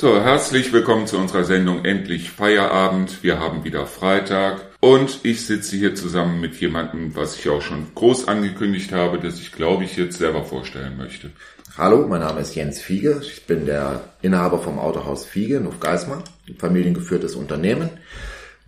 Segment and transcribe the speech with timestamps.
[0.00, 3.24] So, herzlich willkommen zu unserer Sendung Endlich Feierabend.
[3.24, 7.88] Wir haben wieder Freitag und ich sitze hier zusammen mit jemandem, was ich auch schon
[7.96, 11.32] groß angekündigt habe, dass ich glaube ich jetzt selber vorstellen möchte.
[11.76, 13.20] Hallo, mein Name ist Jens Fiege.
[13.24, 16.22] Ich bin der Inhaber vom Autohaus Fiege in Hofgeismar.
[16.46, 17.90] Ein familiengeführtes Unternehmen.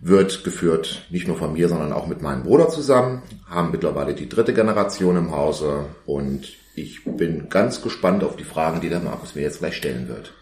[0.01, 3.21] Wird geführt nicht nur von mir, sondern auch mit meinem Bruder zusammen.
[3.49, 8.81] Haben mittlerweile die dritte Generation im Hause und ich bin ganz gespannt auf die Fragen,
[8.81, 10.33] die der Markus mir jetzt gleich stellen wird.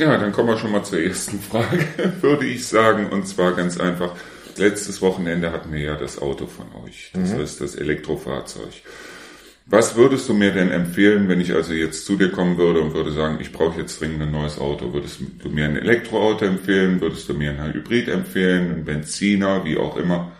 [0.00, 1.84] Ja, dann kommen wir schon mal zur ersten Frage,
[2.22, 3.10] würde ich sagen.
[3.10, 4.16] Und zwar ganz einfach,
[4.56, 7.10] letztes Wochenende hatten wir ja das Auto von euch.
[7.12, 7.40] Das mhm.
[7.40, 8.72] ist das Elektrofahrzeug.
[9.66, 12.94] Was würdest du mir denn empfehlen, wenn ich also jetzt zu dir kommen würde und
[12.94, 14.94] würde sagen, ich brauche jetzt dringend ein neues Auto?
[14.94, 17.02] Würdest du mir ein Elektroauto empfehlen?
[17.02, 18.70] Würdest du mir ein Hybrid empfehlen?
[18.70, 19.66] Ein Benziner?
[19.66, 20.32] Wie auch immer?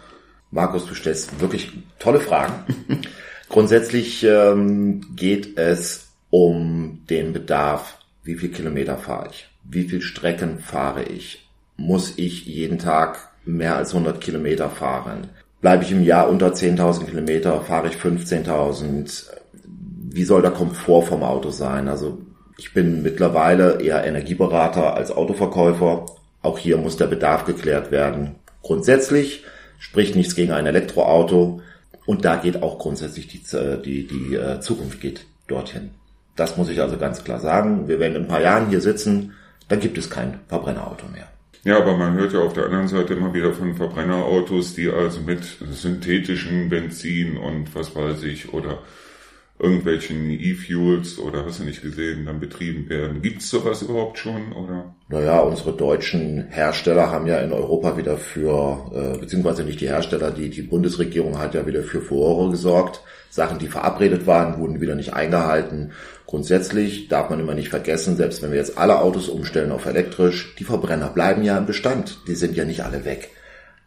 [0.50, 2.64] Markus, du stellst wirklich tolle Fragen.
[3.50, 7.98] Grundsätzlich ähm, geht es um den Bedarf.
[8.24, 9.50] Wie viel Kilometer fahre ich?
[9.71, 11.49] Wie viel Strecken fahre ich?
[11.77, 15.29] Muss ich jeden Tag mehr als 100 Kilometer fahren?
[15.61, 17.61] Bleibe ich im Jahr unter 10.000 Kilometer?
[17.61, 19.31] Fahre ich 15.000?
[20.13, 21.89] Wie soll der Komfort vom Auto sein?
[21.89, 22.19] Also
[22.59, 26.07] ich bin mittlerweile eher Energieberater als Autoverkäufer.
[26.43, 28.37] Auch hier muss der Bedarf geklärt werden.
[28.63, 29.45] Grundsätzlich
[29.79, 31.61] spricht nichts gegen ein Elektroauto.
[32.07, 33.43] Und da geht auch grundsätzlich die,
[33.85, 35.91] die, die äh, Zukunft geht dorthin.
[36.35, 37.87] Das muss ich also ganz klar sagen.
[37.87, 39.35] Wir werden in ein paar Jahren hier sitzen
[39.71, 41.29] dann gibt es kein Verbrennerauto mehr.
[41.63, 45.21] Ja, aber man hört ja auf der anderen Seite immer wieder von Verbrennerautos, die also
[45.21, 48.79] mit synthetischen Benzin und was weiß ich oder
[49.61, 53.20] irgendwelchen E-Fuels oder hast du nicht gesehen, dann betrieben werden.
[53.20, 54.94] Gibt es sowas überhaupt schon oder?
[55.08, 60.30] Naja, unsere deutschen Hersteller haben ja in Europa wieder für, äh, beziehungsweise nicht die Hersteller,
[60.30, 63.02] die, die Bundesregierung hat ja wieder für Furore gesorgt.
[63.28, 65.92] Sachen, die verabredet waren, wurden wieder nicht eingehalten.
[66.27, 70.55] Grundsätzlich darf man immer nicht vergessen, selbst wenn wir jetzt alle Autos umstellen auf elektrisch,
[70.58, 72.20] die Verbrenner bleiben ja im Bestand.
[72.27, 73.30] Die sind ja nicht alle weg.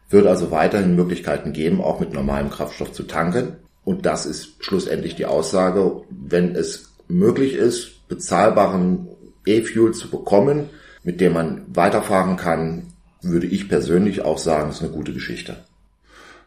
[0.08, 3.56] Wird also weiterhin Möglichkeiten geben, auch mit normalem Kraftstoff zu tanken.
[3.84, 9.08] Und das ist schlussendlich die Aussage, wenn es möglich ist, bezahlbaren
[9.46, 10.70] E-Fuel zu bekommen,
[11.02, 15.56] mit dem man weiterfahren kann, würde ich persönlich auch sagen, ist eine gute Geschichte.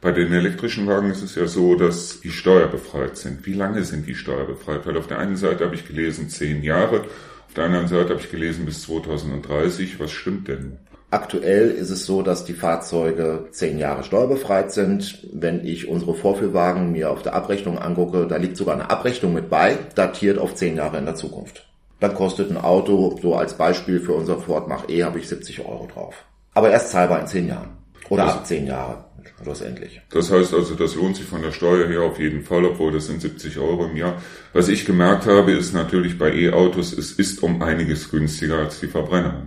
[0.02, 3.46] Bei den elektrischen Wagen ist es ja so, dass die steuerbefreit sind.
[3.46, 4.86] Wie lange sind die steuerbefreit?
[4.86, 7.02] Weil auf der einen Seite habe ich gelesen zehn Jahre,
[7.48, 10.00] auf der anderen Seite habe ich gelesen bis 2030.
[10.00, 10.78] Was stimmt denn?
[11.10, 15.26] Aktuell ist es so, dass die Fahrzeuge zehn Jahre steuerbefreit sind.
[15.32, 19.50] Wenn ich unsere Vorführwagen mir auf der Abrechnung angucke, da liegt sogar eine Abrechnung mit
[19.50, 21.66] bei, datiert auf zehn Jahre in der Zukunft.
[22.02, 25.66] Dann kostet ein Auto, so als Beispiel für unser Ford Mach E, habe ich 70
[25.66, 26.26] Euro drauf.
[26.54, 27.70] Aber erst zahlbar in zehn Jahren.
[28.10, 29.06] Oder das, ab zehn Jahre,
[29.42, 30.02] schlussendlich.
[30.12, 33.08] Das heißt also, das lohnt sich von der Steuer her auf jeden Fall, obwohl das
[33.08, 34.22] sind 70 Euro im Jahr.
[34.52, 38.88] Was ich gemerkt habe, ist natürlich bei E-Autos, es ist um einiges günstiger als die
[38.88, 39.46] Verbrenner.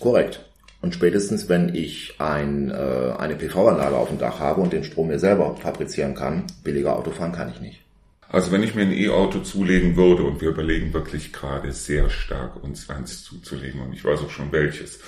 [0.00, 0.40] Korrekt.
[0.84, 5.08] Und spätestens, wenn ich ein, äh, eine PV-Anlage auf dem Dach habe und den Strom
[5.08, 7.80] mir selber fabrizieren kann, billiger Auto fahren kann ich nicht.
[8.28, 12.62] Also wenn ich mir ein E-Auto zulegen würde, und wir überlegen wirklich gerade sehr stark,
[12.62, 14.98] uns eins zuzulegen, und ich weiß auch schon welches,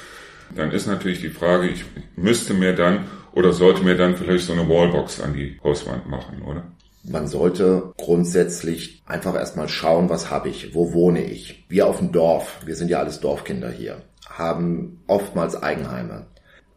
[0.55, 1.85] dann ist natürlich die Frage, ich
[2.17, 3.05] müsste mir dann
[3.35, 6.65] oder sollte mir dann vielleicht so eine Wallbox an die Hauswand machen, oder?
[7.03, 11.67] Man sollte grundsätzlich einfach erstmal schauen, was habe ich, wo wohne ich.
[11.69, 13.99] Wir auf dem Dorf, wir sind ja alles Dorfkinder hier
[14.39, 16.27] haben oftmals Eigenheime.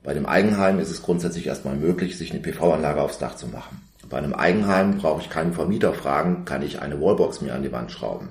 [0.03, 3.81] Bei dem Eigenheim ist es grundsätzlich erstmal möglich, sich eine PV-Anlage aufs Dach zu machen.
[4.09, 7.71] Bei einem Eigenheim brauche ich keinen Vermieter fragen, kann ich eine Wallbox mir an die
[7.71, 8.29] Wand schrauben.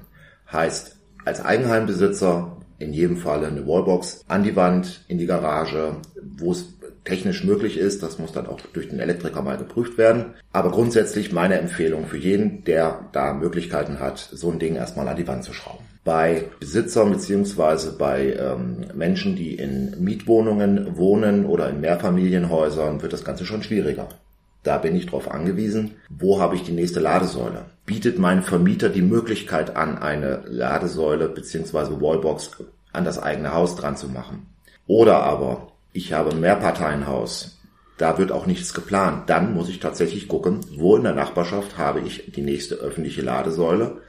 [0.51, 5.97] Heißt, als Eigenheimbesitzer in jedem Fall eine Wallbox an die Wand, in die Garage,
[6.39, 8.03] wo es technisch möglich ist.
[8.03, 10.35] Das muss dann auch durch den Elektriker mal geprüft werden.
[10.53, 15.17] Aber grundsätzlich meine Empfehlung für jeden, der da Möglichkeiten hat, so ein Ding erstmal an
[15.17, 15.85] die Wand zu schrauben.
[16.05, 23.25] Bei Besitzern beziehungsweise bei ähm, Menschen, die in Mietwohnungen wohnen oder in Mehrfamilienhäusern, wird das
[23.25, 24.09] Ganze schon schwieriger.
[24.63, 27.67] Da bin ich darauf angewiesen, wo habe ich die nächste Ladesäule?
[27.87, 33.97] Bietet mein Vermieter die Möglichkeit an, eine Ladesäule beziehungsweise Wallbox an das eigene Haus dran
[33.97, 34.47] zu machen?
[34.87, 37.59] Oder aber ich habe ein Mehrparteienhaus,
[37.97, 39.29] da wird auch nichts geplant.
[39.29, 44.03] Dann muss ich tatsächlich gucken, wo in der Nachbarschaft habe ich die nächste öffentliche Ladesäule.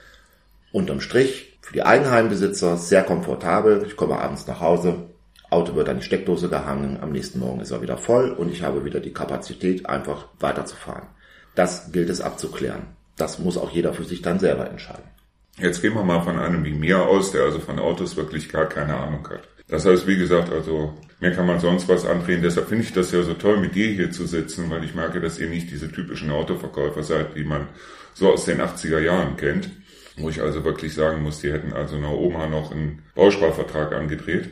[0.71, 3.83] Unterm Strich für die Eigenheimbesitzer sehr komfortabel.
[3.87, 5.09] Ich komme abends nach Hause,
[5.49, 8.61] Auto wird an die Steckdose gehangen, am nächsten Morgen ist er wieder voll und ich
[8.61, 11.07] habe wieder die Kapazität, einfach weiterzufahren.
[11.55, 12.83] Das gilt es abzuklären.
[13.17, 15.09] Das muss auch jeder für sich dann selber entscheiden.
[15.57, 18.67] Jetzt gehen wir mal von einem wie mir aus, der also von Autos wirklich gar
[18.67, 19.41] keine Ahnung hat.
[19.69, 22.41] Das heißt, wie gesagt, also mir kann man sonst was andrehen.
[22.41, 25.21] Deshalb finde ich das ja so toll, mit dir hier zu sitzen, weil ich merke,
[25.21, 27.67] dass ihr nicht diese typischen Autoverkäufer seid, die man
[28.13, 29.69] so aus den 80er Jahren kennt.
[30.17, 34.49] Wo ich also wirklich sagen muss, die hätten also einer Oma noch einen Bausparvertrag angedreht.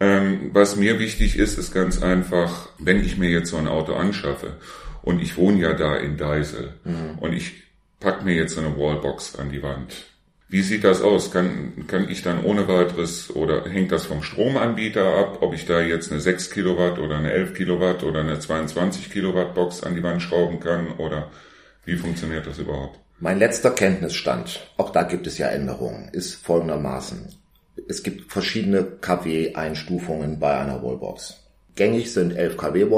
[0.00, 3.94] Ähm, was mir wichtig ist, ist ganz einfach, wenn ich mir jetzt so ein Auto
[3.94, 4.56] anschaffe
[5.02, 7.18] und ich wohne ja da in Deisel mhm.
[7.20, 7.62] und ich
[8.00, 9.94] pack mir jetzt so eine Wallbox an die Wand.
[10.48, 11.32] Wie sieht das aus?
[11.32, 15.80] Kann, kann ich dann ohne weiteres oder hängt das vom Stromanbieter ab, ob ich da
[15.80, 20.02] jetzt eine 6 Kilowatt oder eine 11 Kilowatt oder eine 22 Kilowatt Box an die
[20.04, 21.30] Wand schrauben kann oder
[21.84, 23.00] wie funktioniert das überhaupt?
[23.18, 27.34] Mein letzter Kenntnisstand, auch da gibt es ja Änderungen, ist folgendermaßen.
[27.88, 31.42] Es gibt verschiedene KW-Einstufungen bei einer Wallbox.
[31.74, 32.90] Gängig sind 11 kW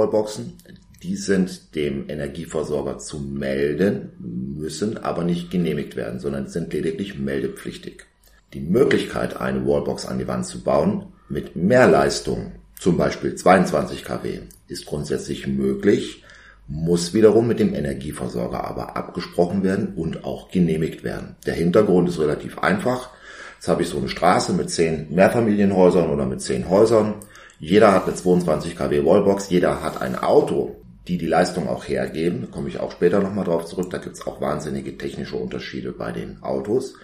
[1.02, 8.06] Die sind dem Energieversorger zu melden, müssen aber nicht genehmigt werden, sondern sind lediglich meldepflichtig.
[8.52, 14.04] Die Möglichkeit, eine Wallbox an die Wand zu bauen mit mehr Leistung, zum Beispiel 22
[14.04, 16.24] kW, ist grundsätzlich möglich,
[16.66, 21.36] muss wiederum mit dem Energieversorger aber abgesprochen werden und auch genehmigt werden.
[21.46, 23.10] Der Hintergrund ist relativ einfach.
[23.56, 27.14] Jetzt habe ich so eine Straße mit zehn Mehrfamilienhäusern oder mit zehn Häusern.
[27.58, 30.76] Jeder hat eine 22 kW Wallbox, jeder hat ein Auto,
[31.08, 32.43] die die Leistung auch hergeben.
[32.43, 33.90] Da komme ich auch später nochmal drauf zurück.
[33.90, 36.94] Da gibt es auch wahnsinnige technische Unterschiede bei den Autos.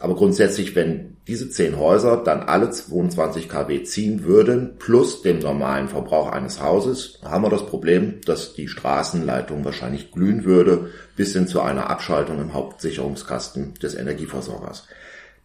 [0.00, 5.88] Aber grundsätzlich, wenn diese zehn Häuser dann alle 22 kW ziehen würden, plus dem normalen
[5.88, 11.48] Verbrauch eines Hauses, haben wir das Problem, dass die Straßenleitung wahrscheinlich glühen würde, bis hin
[11.48, 14.86] zu einer Abschaltung im Hauptsicherungskasten des Energieversorgers.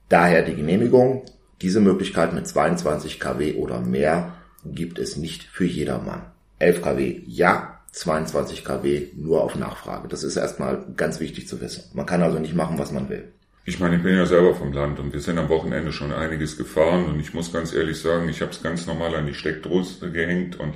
[0.10, 1.24] Daher die Genehmigung.
[1.62, 4.34] Diese Möglichkeit mit 22 kW oder mehr
[4.66, 6.24] gibt es nicht für jedermann.
[6.60, 10.08] 11 kW ja, 22 kW nur auf Nachfrage.
[10.08, 11.84] Das ist erstmal ganz wichtig zu wissen.
[11.94, 13.32] Man kann also nicht machen, was man will.
[13.66, 16.58] Ich meine, ich bin ja selber vom Land und wir sind am Wochenende schon einiges
[16.58, 20.12] gefahren und ich muss ganz ehrlich sagen, ich habe es ganz normal an die Steckdose
[20.12, 20.74] gehängt und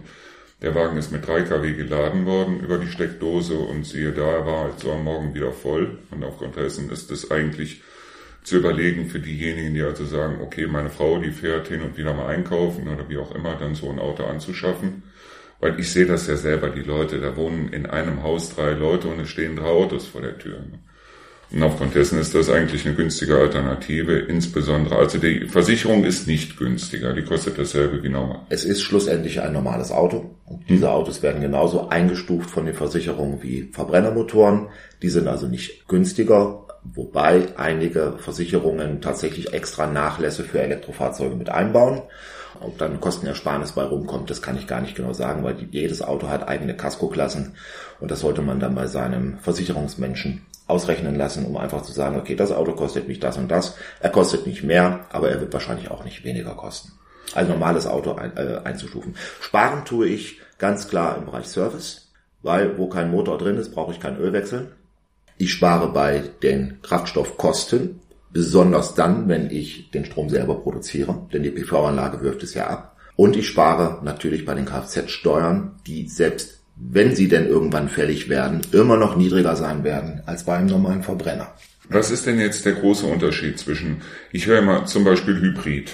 [0.61, 4.45] der Wagen ist mit 3 kW geladen worden über die Steckdose und siehe da, er
[4.45, 7.81] war also am Morgen wieder voll und aufgrund dessen ist es eigentlich
[8.43, 12.13] zu überlegen für diejenigen, die also sagen, okay, meine Frau, die fährt hin und wieder
[12.13, 15.03] mal einkaufen oder wie auch immer, dann so ein Auto anzuschaffen.
[15.59, 19.07] Weil ich sehe das ja selber, die Leute, da wohnen in einem Haus drei Leute
[19.07, 20.59] und es stehen drei Autos vor der Tür.
[21.49, 26.57] Und aufgrund dessen ist das eigentlich eine günstige Alternative, insbesondere, also die Versicherung ist nicht
[26.57, 28.41] günstiger, die kostet dasselbe wie normal.
[28.49, 30.35] Es ist schlussendlich ein normales Auto.
[30.45, 34.67] Und diese Autos werden genauso eingestuft von den Versicherungen wie Verbrennermotoren.
[35.01, 42.01] Die sind also nicht günstiger, wobei einige Versicherungen tatsächlich extra Nachlässe für Elektrofahrzeuge mit einbauen.
[42.61, 46.29] Ob dann Kostenersparnis bei rumkommt, das kann ich gar nicht genau sagen, weil jedes Auto
[46.29, 47.55] hat eigene Casco-Klassen
[47.99, 52.35] und das sollte man dann bei seinem Versicherungsmenschen ausrechnen lassen, um einfach zu sagen, okay,
[52.35, 53.75] das Auto kostet mich das und das.
[53.99, 56.91] Er kostet nicht mehr, aber er wird wahrscheinlich auch nicht weniger kosten.
[57.33, 59.15] Als normales Auto ein, äh, einzustufen.
[59.41, 62.11] Sparen tue ich ganz klar im Bereich Service,
[62.41, 64.71] weil wo kein Motor drin ist, brauche ich kein Ölwechsel.
[65.37, 67.99] Ich spare bei den Kraftstoffkosten,
[68.31, 72.95] besonders dann, wenn ich den Strom selber produziere, denn die PV-Anlage wirft es ja ab.
[73.15, 78.61] Und ich spare natürlich bei den Kfz-Steuern, die selbst wenn sie denn irgendwann fällig werden,
[78.71, 81.53] immer noch niedriger sein werden als bei einem normalen Verbrenner.
[81.89, 84.01] Was ist denn jetzt der große Unterschied zwischen,
[84.31, 85.91] ich höre immer zum Beispiel Hybrid.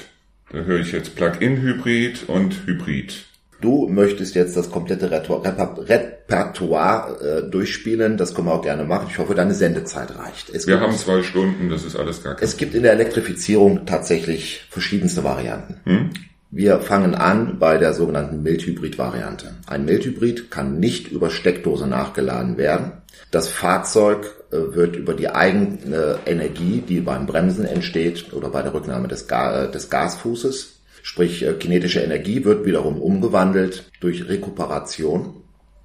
[0.52, 3.26] Da höre ich jetzt Plug-in-Hybrid und Hybrid.
[3.64, 8.18] Du möchtest jetzt das komplette Repertoire äh, durchspielen.
[8.18, 9.08] Das können wir auch gerne machen.
[9.10, 10.50] Ich hoffe, deine Sendezeit reicht.
[10.50, 12.92] Es wir gibt, haben zwei Stunden, das ist alles gar kein Es gibt in der
[12.92, 15.80] Elektrifizierung tatsächlich verschiedenste Varianten.
[15.86, 16.10] Hm?
[16.52, 19.54] Wir fangen an bei der sogenannten Mildhybrid-Variante.
[19.66, 22.92] Ein Mildhybrid kann nicht über Steckdose nachgeladen werden.
[23.32, 28.74] Das Fahrzeug äh, wird über die eigene Energie, die beim Bremsen entsteht oder bei der
[28.74, 30.73] Rücknahme des, Ga des Gasfußes,
[31.06, 35.44] Sprich, äh, kinetische Energie wird wiederum umgewandelt durch Rekuperation.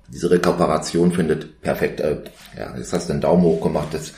[0.09, 2.19] Diese Rekuperation findet perfekt, äh,
[2.57, 3.89] ja, jetzt hast du den Daumen hoch gemacht.
[3.91, 4.15] Das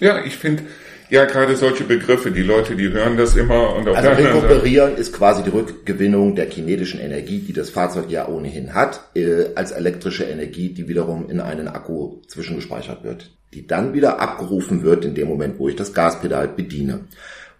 [0.00, 0.64] ja, ich finde,
[1.10, 5.12] ja, gerade solche Begriffe, die Leute, die hören das immer und auf Also rekuperieren ist
[5.12, 10.24] quasi die Rückgewinnung der kinetischen Energie, die das Fahrzeug ja ohnehin hat, äh, als elektrische
[10.24, 15.28] Energie, die wiederum in einen Akku zwischengespeichert wird, die dann wieder abgerufen wird in dem
[15.28, 17.00] Moment, wo ich das Gaspedal bediene.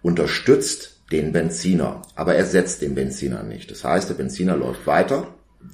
[0.01, 3.69] Unterstützt den Benziner, aber ersetzt den Benziner nicht.
[3.69, 5.27] Das heißt, der Benziner läuft weiter,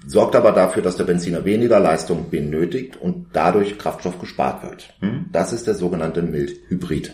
[0.06, 4.94] sorgt aber dafür, dass der Benziner weniger Leistung benötigt und dadurch Kraftstoff gespart wird.
[5.00, 5.26] Hm.
[5.32, 7.14] Das ist der sogenannte Mildhybrid.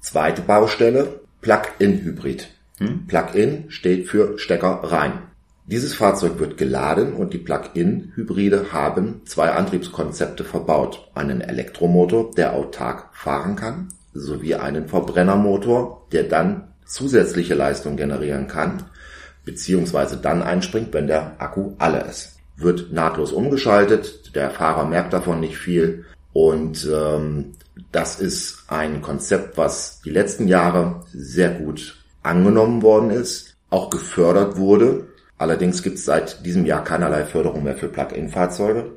[0.00, 2.48] Zweite Baustelle, Plug-in-Hybrid.
[2.78, 3.06] Hm.
[3.06, 5.12] Plug-in steht für Stecker rein.
[5.66, 11.10] Dieses Fahrzeug wird geladen und die Plug-in-Hybride haben zwei Antriebskonzepte verbaut.
[11.14, 18.84] Einen Elektromotor, der autark fahren kann, sowie einen Verbrennermotor, der dann zusätzliche Leistung generieren kann,
[19.44, 22.36] beziehungsweise dann einspringt, wenn der Akku alle ist.
[22.56, 27.52] Wird nahtlos umgeschaltet, der Fahrer merkt davon nicht viel und ähm,
[27.90, 33.54] das ist ein Konzept, was die letzten Jahre sehr gut angenommen worden ist.
[33.70, 35.08] auch gefördert wurde.
[35.36, 38.92] Allerdings gibt es seit diesem Jahr keinerlei Förderung mehr für Plug-in-Fahrzeuge.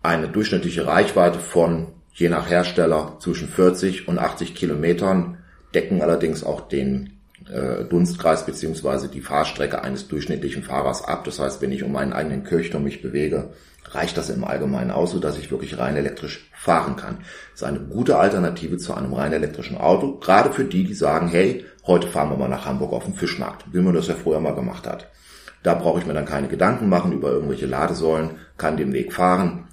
[0.00, 5.38] Eine durchschnittliche Reichweite von je nach Hersteller zwischen 40 und 80 Kilometern
[5.74, 7.18] decken allerdings auch den
[7.50, 11.24] äh, Dunstkreis beziehungsweise die Fahrstrecke eines durchschnittlichen Fahrers ab.
[11.24, 13.50] Das heißt, wenn ich um meinen eigenen Kirchturm mich bewege,
[13.90, 17.18] reicht das im Allgemeinen aus, sodass ich wirklich rein elektrisch fahren kann.
[17.52, 21.28] Das ist eine gute Alternative zu einem rein elektrischen Auto, gerade für die, die sagen,
[21.28, 24.40] hey, heute fahren wir mal nach Hamburg auf den Fischmarkt, wie man das ja früher
[24.40, 25.08] mal gemacht hat.
[25.62, 29.68] Da brauche ich mir dann keine Gedanken machen über irgendwelche Ladesäulen, kann den Weg fahren.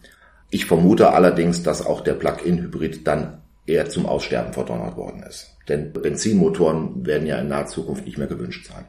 [0.52, 3.39] Ich vermute allerdings, dass auch der Plug-in-Hybrid dann
[3.70, 5.52] eher zum Aussterben verdonnert worden ist.
[5.68, 8.86] Denn Benzinmotoren werden ja in naher Zukunft nicht mehr gewünscht sein.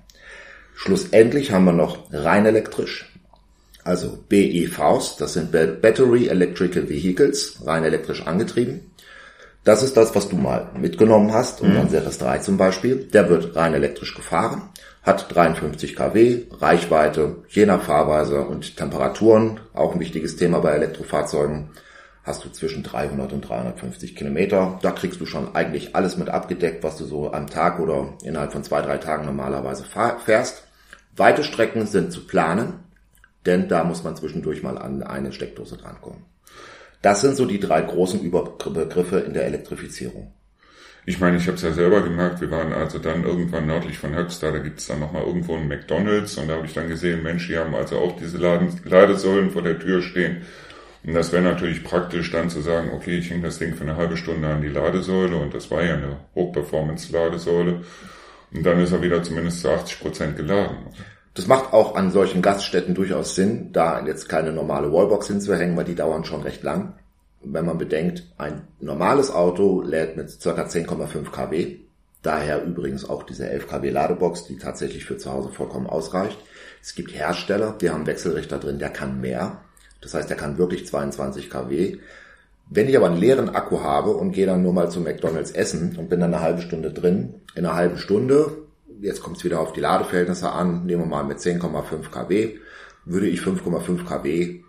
[0.74, 3.12] Schlussendlich haben wir noch rein elektrisch,
[3.84, 8.90] also BEVs, das sind Battery Electrical Vehicles, rein elektrisch angetrieben.
[9.64, 11.88] Das ist das, was du mal mitgenommen hast, und mhm.
[11.90, 13.04] Series 3 zum Beispiel.
[13.12, 14.70] Der wird rein elektrisch gefahren,
[15.02, 21.70] hat 53 kW, Reichweite, je nach Fahrweise und Temperaturen, auch ein wichtiges Thema bei Elektrofahrzeugen,
[22.30, 24.78] hast du zwischen 300 und 350 Kilometer.
[24.82, 28.52] Da kriegst du schon eigentlich alles mit abgedeckt, was du so am Tag oder innerhalb
[28.52, 30.64] von zwei, drei Tagen normalerweise fährst.
[31.16, 32.84] Weite Strecken sind zu planen,
[33.46, 36.24] denn da muss man zwischendurch mal an eine Steckdose drankommen.
[37.02, 40.32] Das sind so die drei großen Überbegriffe in der Elektrifizierung.
[41.06, 44.14] Ich meine, ich habe es ja selber gemerkt, wir waren also dann irgendwann nördlich von
[44.14, 47.24] Höxter, da gibt es dann nochmal irgendwo einen McDonalds und da habe ich dann gesehen,
[47.24, 50.42] Mensch, die haben also auch diese Ladesäulen vor der Tür stehen.
[51.04, 53.96] Und das wäre natürlich praktisch dann zu sagen, okay, ich hänge das Ding für eine
[53.96, 57.82] halbe Stunde an die Ladesäule und das war ja eine Hochperformance-Ladesäule.
[58.52, 60.76] Und dann ist er wieder zumindest zu 80 Prozent geladen.
[61.34, 65.84] Das macht auch an solchen Gaststätten durchaus Sinn, da jetzt keine normale Wallbox hinzuhängen, weil
[65.84, 66.94] die dauern schon recht lang.
[67.42, 70.50] Wenn man bedenkt, ein normales Auto lädt mit ca.
[70.50, 71.76] 10,5 kW,
[72.22, 76.38] daher übrigens auch diese 11 kW Ladebox, die tatsächlich für zu Hause vollkommen ausreicht.
[76.82, 79.62] Es gibt Hersteller, die haben Wechselrichter drin, der kann mehr.
[80.00, 81.98] Das heißt, der kann wirklich 22 kW.
[82.68, 85.96] Wenn ich aber einen leeren Akku habe und gehe dann nur mal zu McDonalds essen
[85.96, 88.56] und bin dann eine halbe Stunde drin, in einer halben Stunde
[89.02, 92.58] jetzt kommt es wieder auf die Ladeverhältnisse an, nehmen wir mal mit 10,5 kW,
[93.04, 94.60] würde ich 5,5 kW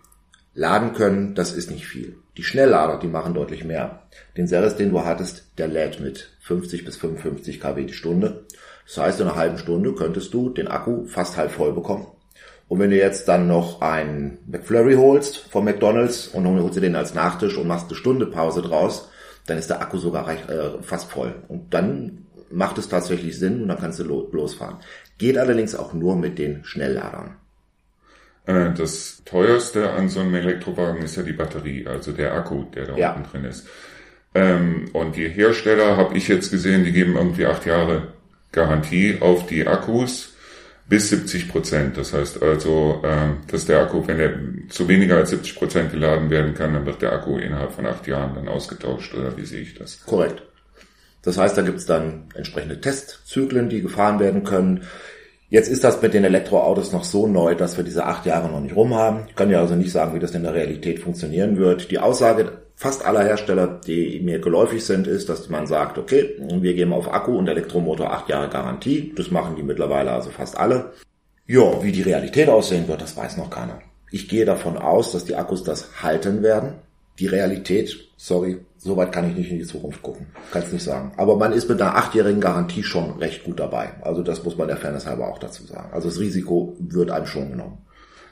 [0.54, 2.16] laden können, das ist nicht viel.
[2.36, 4.02] Die Schnelllader, die machen deutlich mehr.
[4.36, 8.44] Den Ceres, den du hattest, der lädt mit 50 bis 55 kW die Stunde.
[8.86, 12.06] Das heißt, in einer halben Stunde könntest du den Akku fast halb voll bekommen.
[12.72, 16.80] Und wenn du jetzt dann noch einen McFlurry holst von McDonalds und dann holst du
[16.80, 19.10] den als Nachtisch und machst eine Stunde Pause draus,
[19.46, 21.34] dann ist der Akku sogar recht, äh, fast voll.
[21.48, 24.78] Und dann macht es tatsächlich Sinn und dann kannst du losfahren.
[25.18, 27.36] Geht allerdings auch nur mit den Schnellladern.
[28.46, 32.86] Äh, das teuerste an so einem Elektrowagen ist ja die Batterie, also der Akku, der
[32.86, 33.12] da ja.
[33.12, 33.66] unten drin ist.
[34.34, 38.14] Ähm, und die Hersteller, habe ich jetzt gesehen, die geben irgendwie acht Jahre
[38.50, 40.31] Garantie auf die Akkus
[40.92, 41.96] bis 70 Prozent.
[41.96, 44.34] Das heißt also, ähm, dass der Akku, wenn er
[44.68, 48.06] zu weniger als 70 Prozent geladen werden kann, dann wird der Akku innerhalb von acht
[48.06, 49.14] Jahren dann ausgetauscht.
[49.14, 50.04] Oder wie sehe ich das?
[50.04, 50.42] Korrekt.
[51.22, 54.82] Das heißt, da gibt's dann entsprechende Testzyklen, die gefahren werden können.
[55.48, 58.60] Jetzt ist das mit den Elektroautos noch so neu, dass wir diese acht Jahre noch
[58.60, 59.24] nicht rum haben.
[59.30, 61.90] Ich kann ja also nicht sagen, wie das in der Realität funktionieren wird.
[61.90, 66.74] Die Aussage fast aller Hersteller, die mir geläufig sind, ist, dass man sagt, okay, wir
[66.74, 69.12] geben auf Akku und Elektromotor acht Jahre Garantie.
[69.16, 70.92] Das machen die mittlerweile also fast alle.
[71.46, 73.80] Ja, wie die Realität aussehen wird, das weiß noch keiner.
[74.10, 76.74] Ich gehe davon aus, dass die Akkus das halten werden.
[77.20, 80.26] Die Realität, sorry, Soweit kann ich nicht in die Zukunft gucken.
[80.50, 81.12] Kann es nicht sagen.
[81.16, 83.92] Aber man ist mit einer achtjährigen Garantie schon recht gut dabei.
[84.02, 85.90] Also das muss man der Fairness halber auch dazu sagen.
[85.92, 87.78] Also das Risiko wird einem schon genommen.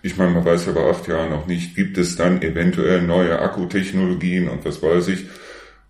[0.02, 3.38] Ich meine, man weiß ja bei acht Jahren noch nicht, gibt es dann eventuell neue
[3.38, 5.26] Akkutechnologien und was weiß ich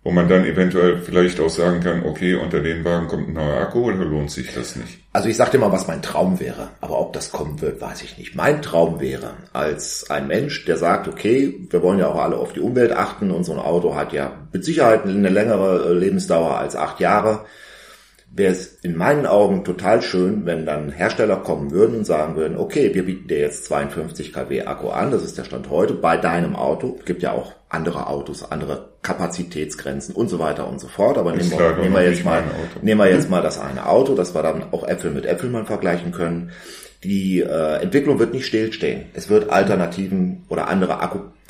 [0.03, 3.61] wo man dann eventuell vielleicht auch sagen kann, okay, unter den Wagen kommt ein neuer
[3.61, 4.99] Akku oder lohnt sich das nicht?
[5.13, 8.17] Also ich sagte mal, was mein Traum wäre, aber ob das kommen wird, weiß ich
[8.17, 8.35] nicht.
[8.35, 12.53] Mein Traum wäre, als ein Mensch, der sagt, okay, wir wollen ja auch alle auf
[12.53, 16.75] die Umwelt achten und so ein Auto hat ja mit Sicherheit eine längere Lebensdauer als
[16.75, 17.45] acht Jahre
[18.33, 22.57] wäre es in meinen Augen total schön, wenn dann Hersteller kommen würden und sagen würden,
[22.57, 26.15] okay, wir bieten dir jetzt 52 kW Akku an, das ist der Stand heute, bei
[26.15, 26.95] deinem Auto.
[26.99, 31.17] Es gibt ja auch andere Autos, andere Kapazitätsgrenzen und so weiter und so fort.
[31.17, 32.43] Aber nehmen wir, nehmen wir, jetzt mal,
[32.81, 35.65] nehmen wir jetzt mal das eine Auto, dass wir dann auch Äpfel mit Äpfel mal
[35.65, 36.51] vergleichen können.
[37.03, 39.05] Die äh, Entwicklung wird nicht stillstehen.
[39.13, 40.99] Es wird Alternativen oder andere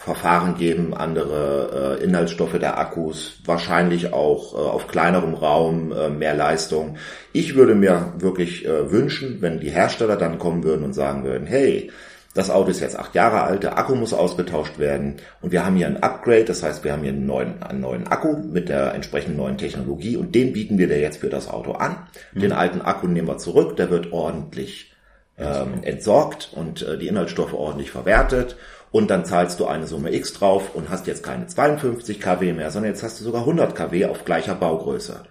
[0.02, 6.34] Akkuverfahren geben, andere äh, Inhaltsstoffe der Akkus, wahrscheinlich auch äh, auf kleinerem Raum äh, mehr
[6.34, 6.98] Leistung.
[7.34, 11.46] Ich würde mir wirklich äh, wünschen, wenn die Hersteller dann kommen würden und sagen würden,
[11.46, 11.92] hey,
[12.34, 15.76] das Auto ist jetzt acht Jahre alt, der Akku muss ausgetauscht werden und wir haben
[15.76, 18.96] hier ein Upgrade, das heißt, wir haben hier einen neuen, einen neuen Akku mit der
[18.96, 22.08] entsprechenden neuen Technologie und den bieten wir dir jetzt für das Auto an.
[22.34, 22.58] Den mhm.
[22.58, 24.94] alten Akku nehmen wir zurück, der wird ordentlich
[25.38, 28.56] ähm, entsorgt und äh, die Inhaltsstoffe ordentlich verwertet
[28.92, 32.72] und dann zahlst du eine Summe X drauf und hast jetzt keine 52 kW mehr,
[32.72, 35.24] sondern jetzt hast du sogar 100 kW auf gleicher Baugröße.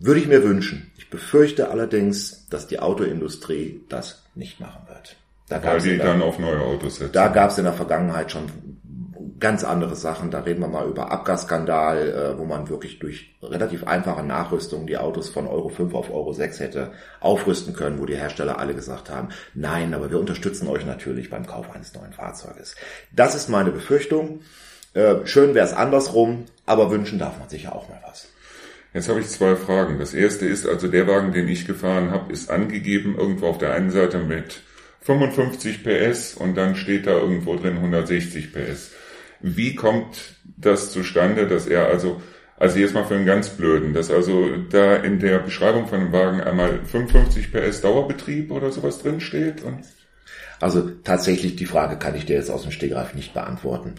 [0.00, 0.92] Würde ich mir wünschen.
[0.96, 5.16] Ich befürchte allerdings, dass die Autoindustrie das nicht machen wird.
[5.48, 7.12] Da Weil die dann auf neue Autos setzen.
[7.12, 8.77] Da gab es in der Vergangenheit schon
[9.40, 10.30] ganz andere Sachen.
[10.30, 14.98] Da reden wir mal über Abgasskandal, äh, wo man wirklich durch relativ einfache Nachrüstung die
[14.98, 19.10] Autos von Euro 5 auf Euro 6 hätte aufrüsten können, wo die Hersteller alle gesagt
[19.10, 22.76] haben, nein, aber wir unterstützen euch natürlich beim Kauf eines neuen Fahrzeuges.
[23.12, 24.40] Das ist meine Befürchtung.
[24.94, 28.28] Äh, schön wäre es andersrum, aber wünschen darf man sicher auch mal was.
[28.94, 29.98] Jetzt habe ich zwei Fragen.
[29.98, 33.74] Das erste ist, also der Wagen, den ich gefahren habe, ist angegeben irgendwo auf der
[33.74, 34.62] einen Seite mit
[35.02, 38.92] 55 PS und dann steht da irgendwo drin 160 PS.
[39.40, 42.20] Wie kommt das zustande, dass er also,
[42.56, 46.12] also jetzt mal für einen ganz blöden, dass also da in der Beschreibung von dem
[46.12, 49.62] Wagen einmal 55 PS Dauerbetrieb oder sowas drin steht?
[49.62, 49.80] Und
[50.60, 53.94] also tatsächlich die Frage kann ich dir jetzt aus dem Stegreif nicht beantworten.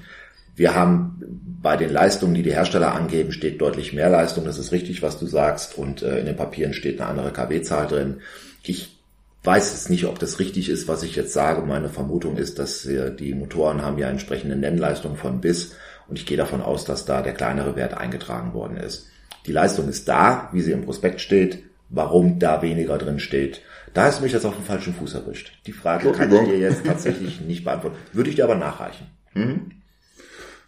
[0.55, 1.21] Wir haben
[1.61, 4.43] bei den Leistungen, die die Hersteller angeben, steht deutlich mehr Leistung.
[4.43, 5.77] Das ist richtig, was du sagst.
[5.77, 8.19] Und äh, in den Papieren steht eine andere KW-Zahl drin.
[8.63, 8.98] Ich
[9.43, 11.61] weiß jetzt nicht, ob das richtig ist, was ich jetzt sage.
[11.61, 15.75] Meine Vermutung ist, dass die Motoren haben ja entsprechende Nennleistung von bis
[16.07, 19.07] und ich gehe davon aus, dass da der kleinere Wert eingetragen worden ist.
[19.45, 21.63] Die Leistung ist da, wie sie im Prospekt steht.
[21.89, 23.61] Warum da weniger drin steht,
[23.95, 25.53] da ist mich das auf den falschen Fuß erwischt.
[25.65, 27.97] Die Frage kann ich dir jetzt tatsächlich nicht beantworten.
[28.13, 29.07] Würde ich dir aber nachreichen.
[29.33, 29.71] Mhm.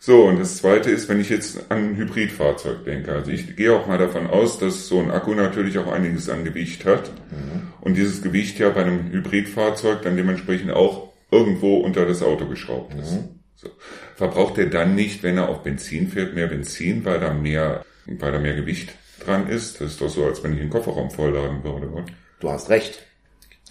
[0.04, 3.12] So, und das zweite ist, wenn ich jetzt an ein Hybridfahrzeug denke.
[3.12, 6.44] Also ich gehe auch mal davon aus, dass so ein Akku natürlich auch einiges an
[6.44, 7.12] Gewicht hat.
[7.30, 7.72] Mhm.
[7.82, 12.96] Und dieses Gewicht ja bei einem Hybridfahrzeug dann dementsprechend auch irgendwo unter das Auto geschraubt
[12.96, 13.12] ist.
[13.12, 13.42] Mhm.
[13.56, 13.70] So.
[14.16, 18.32] Verbraucht er dann nicht, wenn er auf Benzin fährt, mehr Benzin, weil da mehr, weil
[18.32, 19.82] da mehr Gewicht dran ist?
[19.82, 21.88] Das ist doch so, als wenn ich einen Kofferraum vollladen würde.
[21.88, 22.06] Oder?
[22.40, 23.06] Du hast recht.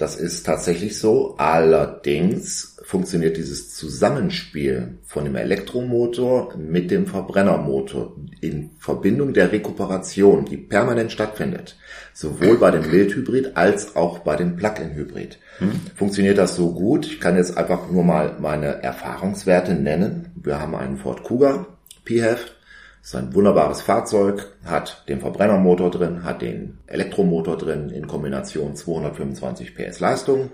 [0.01, 1.35] Das ist tatsächlich so.
[1.37, 10.57] Allerdings funktioniert dieses Zusammenspiel von dem Elektromotor mit dem Verbrennermotor in Verbindung der Rekuperation, die
[10.57, 11.77] permanent stattfindet,
[12.15, 15.39] sowohl bei dem Wildhybrid als auch bei dem Plug-in-Hybrid.
[15.59, 15.73] Hm.
[15.95, 17.05] Funktioniert das so gut?
[17.05, 20.33] Ich kann jetzt einfach nur mal meine Erfahrungswerte nennen.
[20.35, 21.67] Wir haben einen Ford Kuga
[22.07, 22.47] PHEV,
[23.03, 29.75] ist ein wunderbares Fahrzeug, hat den Verbrennermotor drin, hat den Elektromotor drin in Kombination 225
[29.75, 30.51] PS Leistung.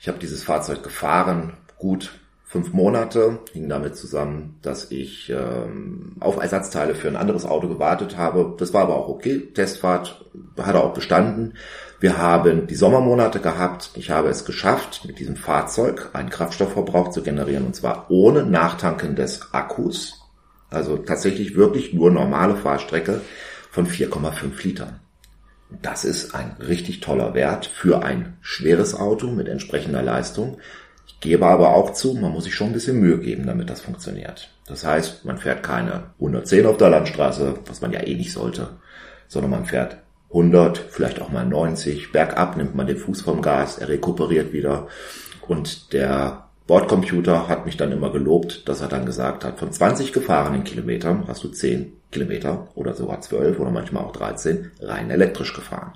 [0.00, 6.38] Ich habe dieses Fahrzeug gefahren, gut fünf Monate, hing damit zusammen, dass ich ähm, auf
[6.38, 8.54] Ersatzteile für ein anderes Auto gewartet habe.
[8.58, 9.40] Das war aber auch okay.
[9.52, 10.24] Testfahrt
[10.58, 11.54] hat er auch bestanden.
[12.00, 13.90] Wir haben die Sommermonate gehabt.
[13.96, 19.14] Ich habe es geschafft, mit diesem Fahrzeug einen Kraftstoffverbrauch zu generieren und zwar ohne Nachtanken
[19.14, 20.17] des Akkus
[20.70, 23.20] also tatsächlich wirklich nur normale Fahrstrecke
[23.70, 25.00] von 4,5 Litern.
[25.82, 30.58] Das ist ein richtig toller Wert für ein schweres Auto mit entsprechender Leistung.
[31.06, 33.82] Ich gebe aber auch zu, man muss sich schon ein bisschen Mühe geben, damit das
[33.82, 34.50] funktioniert.
[34.66, 38.78] Das heißt, man fährt keine 110 auf der Landstraße, was man ja eh nicht sollte,
[39.26, 39.98] sondern man fährt
[40.30, 42.12] 100, vielleicht auch mal 90.
[42.12, 44.88] Bergab nimmt man den Fuß vom Gas, er rekuperiert wieder
[45.46, 50.12] und der Bordcomputer hat mich dann immer gelobt, dass er dann gesagt hat, von 20
[50.12, 55.54] gefahrenen Kilometern hast du 10 Kilometer oder sogar 12 oder manchmal auch 13 rein elektrisch
[55.54, 55.94] gefahren.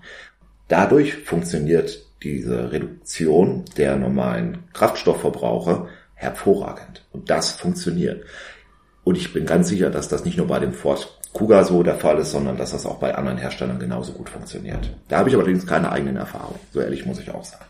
[0.69, 7.05] Dadurch funktioniert diese Reduktion der normalen Kraftstoffverbrauche hervorragend.
[7.13, 8.25] Und das funktioniert.
[9.05, 11.97] Und ich bin ganz sicher, dass das nicht nur bei dem Ford Kuga so der
[11.97, 14.91] Fall ist, sondern dass das auch bei anderen Herstellern genauso gut funktioniert.
[15.09, 16.61] Da habe ich allerdings keine eigenen Erfahrungen.
[16.73, 17.61] So ehrlich muss ich auch sein.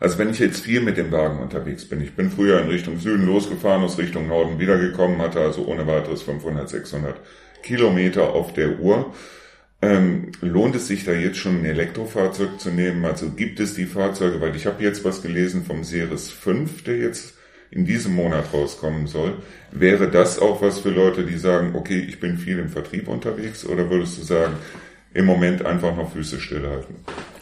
[0.00, 2.98] Also wenn ich jetzt viel mit dem Wagen unterwegs bin, ich bin früher in Richtung
[2.98, 7.20] Süden losgefahren, aus Richtung Norden wiedergekommen, hatte also ohne weiteres 500, 600
[7.62, 9.12] Kilometer auf der Uhr.
[9.82, 13.04] Ähm, lohnt es sich da jetzt schon ein Elektrofahrzeug zu nehmen?
[13.04, 16.96] Also gibt es die Fahrzeuge, weil ich habe jetzt was gelesen vom Series 5, der
[16.96, 17.34] jetzt
[17.70, 19.34] in diesem Monat rauskommen soll.
[19.70, 23.66] Wäre das auch was für Leute, die sagen, okay, ich bin viel im Vertrieb unterwegs
[23.66, 24.54] oder würdest du sagen,
[25.12, 26.96] im Moment einfach noch Füße stillhalten?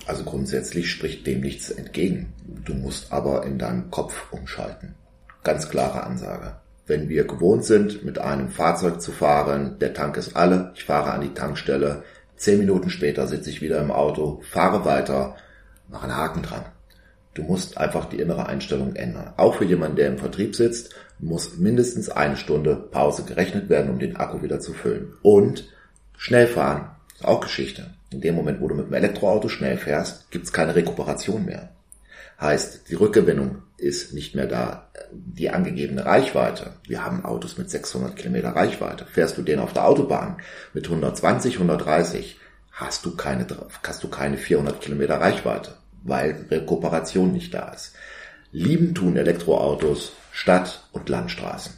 [0.08, 2.32] Also grundsätzlich spricht dem nichts entgegen.
[2.64, 4.94] Du musst aber in deinem Kopf umschalten.
[5.44, 6.56] Ganz klare Ansage.
[6.86, 11.12] Wenn wir gewohnt sind, mit einem Fahrzeug zu fahren, der Tank ist alle, ich fahre
[11.12, 12.04] an die Tankstelle,
[12.36, 15.36] zehn Minuten später sitze ich wieder im Auto, fahre weiter,
[15.90, 16.64] mache einen Haken dran.
[17.34, 19.34] Du musst einfach die innere Einstellung ändern.
[19.36, 23.98] Auch für jemanden, der im Vertrieb sitzt, muss mindestens eine Stunde Pause gerechnet werden, um
[23.98, 25.12] den Akku wieder zu füllen.
[25.20, 25.68] Und
[26.16, 27.90] schnell fahren, ist auch Geschichte.
[28.10, 31.70] In dem Moment, wo du mit dem Elektroauto schnell fährst, gibt es keine Rekuperation mehr.
[32.40, 34.90] Heißt, die Rückgewinnung ist nicht mehr da.
[35.12, 39.06] Die angegebene Reichweite, wir haben Autos mit 600 Kilometer Reichweite.
[39.06, 40.38] Fährst du den auf der Autobahn
[40.72, 42.38] mit 120, 130,
[42.70, 43.46] hast du keine,
[43.82, 45.74] hast du keine 400 Kilometer Reichweite.
[46.04, 47.92] weil Rekuperation nicht da ist.
[48.52, 51.72] Lieben tun Elektroautos Stadt- und Landstraßen.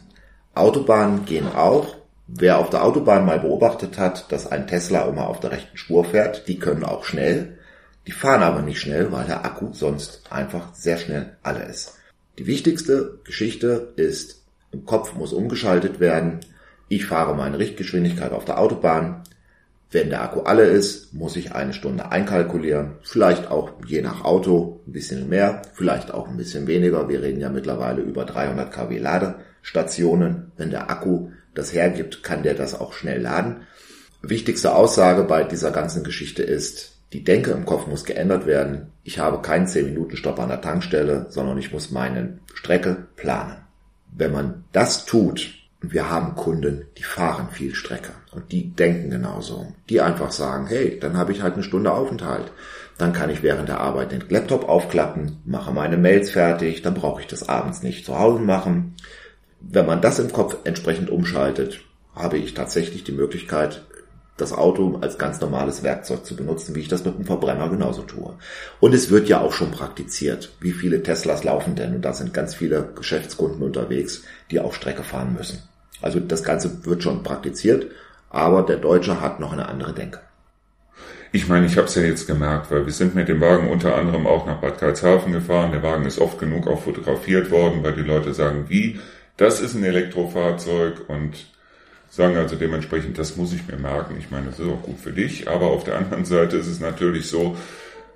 [0.55, 1.97] Autobahnen gehen auch.
[2.33, 6.05] Wer auf der Autobahn mal beobachtet hat, dass ein Tesla immer auf der rechten Spur
[6.05, 7.59] fährt, die können auch schnell.
[8.07, 11.99] Die fahren aber nicht schnell, weil der Akku sonst einfach sehr schnell alle ist.
[12.39, 16.41] Die wichtigste Geschichte ist, im Kopf muss umgeschaltet werden.
[16.89, 19.25] Ich fahre meine Richtgeschwindigkeit auf der Autobahn.
[19.91, 22.93] Wenn der Akku alle ist, muss ich eine Stunde einkalkulieren.
[23.03, 27.09] Vielleicht auch je nach Auto ein bisschen mehr, vielleicht auch ein bisschen weniger.
[27.09, 30.53] Wir reden ja mittlerweile über 300 kW Ladestationen.
[30.57, 31.31] Wenn der Akku
[31.61, 33.67] das hergibt, kann der das auch schnell laden.
[34.23, 38.93] Wichtigste Aussage bei dieser ganzen Geschichte ist, die Denke im Kopf muss geändert werden.
[39.03, 43.57] Ich habe keinen 10-Minuten-Stopp an der Tankstelle, sondern ich muss meine Strecke planen.
[44.13, 49.73] Wenn man das tut, wir haben Kunden, die fahren viel Strecke und die denken genauso.
[49.89, 52.53] Die einfach sagen, hey, dann habe ich halt eine Stunde Aufenthalt.
[52.99, 57.23] Dann kann ich während der Arbeit den Laptop aufklappen, mache meine Mails fertig, dann brauche
[57.23, 58.95] ich das abends nicht zu Hause machen.
[59.61, 61.81] Wenn man das im Kopf entsprechend umschaltet,
[62.15, 63.83] habe ich tatsächlich die Möglichkeit,
[64.37, 68.03] das Auto als ganz normales Werkzeug zu benutzen, wie ich das mit dem Verbrenner genauso
[68.03, 68.35] tue.
[68.81, 70.53] Und es wird ja auch schon praktiziert.
[70.61, 71.95] Wie viele Teslas laufen denn?
[71.95, 75.63] Und da sind ganz viele Geschäftskunden unterwegs, die auch Strecke fahren müssen.
[76.01, 77.87] Also das Ganze wird schon praktiziert,
[78.31, 80.21] aber der Deutsche hat noch eine andere Denke.
[81.33, 83.95] Ich meine, ich habe es ja jetzt gemerkt, weil wir sind mit dem Wagen unter
[83.95, 85.71] anderem auch nach Bad Karlshafen gefahren.
[85.71, 88.99] Der Wagen ist oft genug auch fotografiert worden, weil die Leute sagen, wie,
[89.41, 91.47] das ist ein Elektrofahrzeug und
[92.11, 94.17] sagen also dementsprechend, das muss ich mir merken.
[94.19, 96.81] Ich meine, das ist auch gut für dich, aber auf der anderen Seite ist es
[96.81, 97.57] natürlich so,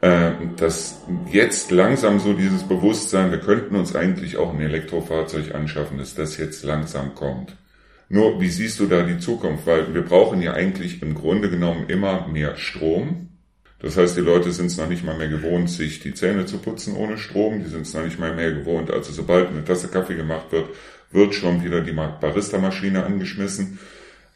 [0.02, 1.00] äh, dass
[1.32, 6.36] jetzt langsam so dieses Bewusstsein, wir könnten uns eigentlich auch ein Elektrofahrzeug anschaffen, dass das
[6.36, 7.56] jetzt langsam kommt.
[8.10, 9.66] Nur, wie siehst du da die Zukunft?
[9.66, 13.30] Weil wir brauchen ja eigentlich im Grunde genommen immer mehr Strom.
[13.78, 16.58] Das heißt, die Leute sind es noch nicht mal mehr gewohnt, sich die Zähne zu
[16.58, 17.62] putzen ohne Strom.
[17.62, 18.90] Die sind es noch nicht mal mehr gewohnt.
[18.90, 20.68] Also sobald eine Tasse Kaffee gemacht wird,
[21.14, 23.78] wird schon wieder die Barista-Maschine angeschmissen.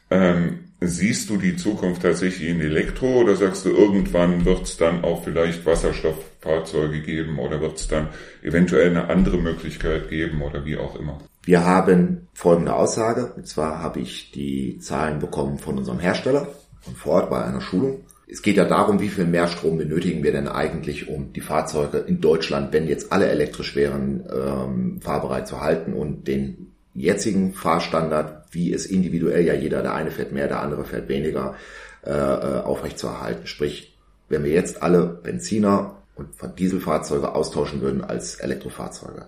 [0.09, 5.03] Ähm, siehst du die Zukunft tatsächlich in Elektro oder sagst du, irgendwann wird es dann
[5.03, 8.07] auch vielleicht Wasserstofffahrzeuge geben oder wird es dann
[8.41, 11.19] eventuell eine andere Möglichkeit geben oder wie auch immer?
[11.43, 16.47] Wir haben folgende Aussage, und zwar habe ich die Zahlen bekommen von unserem Hersteller
[16.81, 18.05] von vor Ort bei einer Schulung.
[18.27, 21.97] Es geht ja darum, wie viel mehr Strom benötigen wir denn eigentlich, um die Fahrzeuge
[21.97, 28.45] in Deutschland, wenn jetzt alle elektrisch wären, ähm, fahrbereit zu halten und den jetzigen Fahrstandard,
[28.51, 31.55] wie es individuell ja jeder, der eine fährt mehr, der andere fährt weniger,
[32.03, 33.47] äh, äh aufrechtzuerhalten.
[33.47, 33.97] Sprich,
[34.27, 39.27] wenn wir jetzt alle Benziner und Dieselfahrzeuge austauschen würden als Elektrofahrzeuge,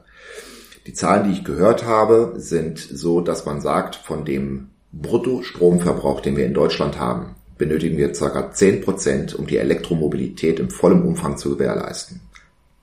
[0.87, 6.35] die Zahlen, die ich gehört habe, sind so, dass man sagt, von dem Bruttostromverbrauch, den
[6.35, 8.49] wir in Deutschland haben, benötigen wir ca.
[8.51, 12.21] 10%, um die Elektromobilität im vollen Umfang zu gewährleisten.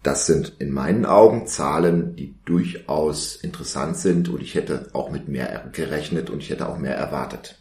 [0.08, 5.28] Das sind in meinen Augen Zahlen, die durchaus interessant sind und ich hätte auch mit
[5.28, 7.60] mehr gerechnet und ich hätte auch mehr erwartet.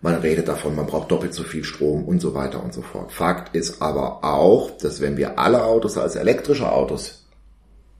[0.00, 3.12] Man redet davon, man braucht doppelt so viel Strom und so weiter und so fort.
[3.12, 7.28] Fakt ist aber auch, dass wenn wir alle Autos als elektrische Autos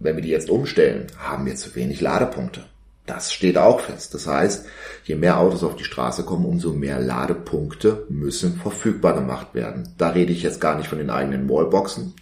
[0.01, 2.65] wenn wir die jetzt umstellen, haben wir zu wenig Ladepunkte.
[3.07, 4.13] Das steht auch fest.
[4.13, 4.67] Das heißt,
[5.05, 9.95] je mehr Autos auf die Straße kommen, umso mehr Ladepunkte müssen verfügbar gemacht werden.
[9.99, 12.15] Da rede ich jetzt gar nicht von den eigenen Wallboxen.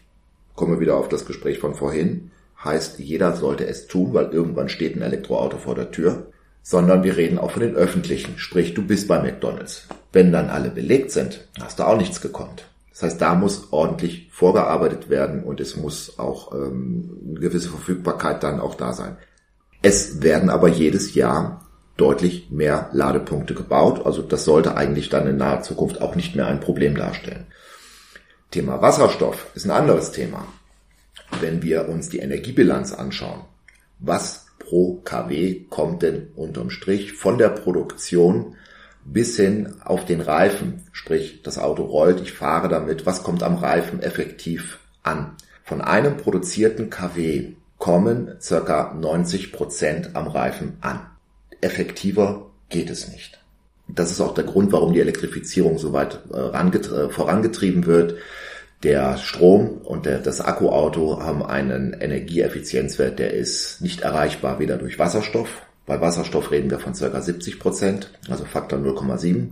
[0.54, 2.30] Kommen wir wieder auf das Gespräch von vorhin.
[2.62, 6.26] Heißt, jeder sollte es tun, weil irgendwann steht ein Elektroauto vor der Tür.
[6.62, 8.38] Sondern wir reden auch von den öffentlichen.
[8.38, 9.86] Sprich, du bist bei McDonalds.
[10.12, 12.64] Wenn dann alle belegt sind, hast du auch nichts gekonnt.
[12.90, 18.42] Das heißt, da muss ordentlich vorgearbeitet werden und es muss auch ähm, eine gewisse Verfügbarkeit
[18.42, 19.16] dann auch da sein.
[19.82, 24.06] Es werden aber jedes Jahr deutlich mehr Ladepunkte gebaut.
[24.06, 27.46] Also das sollte eigentlich dann in naher Zukunft auch nicht mehr ein Problem darstellen.
[28.54, 30.46] Thema Wasserstoff ist ein anderes Thema.
[31.40, 33.40] Wenn wir uns die Energiebilanz anschauen,
[33.98, 38.54] was pro kW kommt denn unterm Strich von der Produktion
[39.04, 43.56] bis hin auf den Reifen, sprich das Auto rollt, ich fahre damit, was kommt am
[43.56, 45.36] Reifen effektiv an.
[45.64, 51.00] Von einem produzierten KW kommen circa 90 Prozent am Reifen an.
[51.60, 53.43] Effektiver geht es nicht.
[53.86, 58.16] Das ist auch der Grund, warum die Elektrifizierung so weit äh, äh, vorangetrieben wird.
[58.82, 64.98] Der Strom und der, das Akkuauto haben einen Energieeffizienzwert, der ist nicht erreichbar, weder durch
[64.98, 65.48] Wasserstoff
[65.86, 69.48] bei Wasserstoff reden wir von circa 70 Prozent, also Faktor 0,7.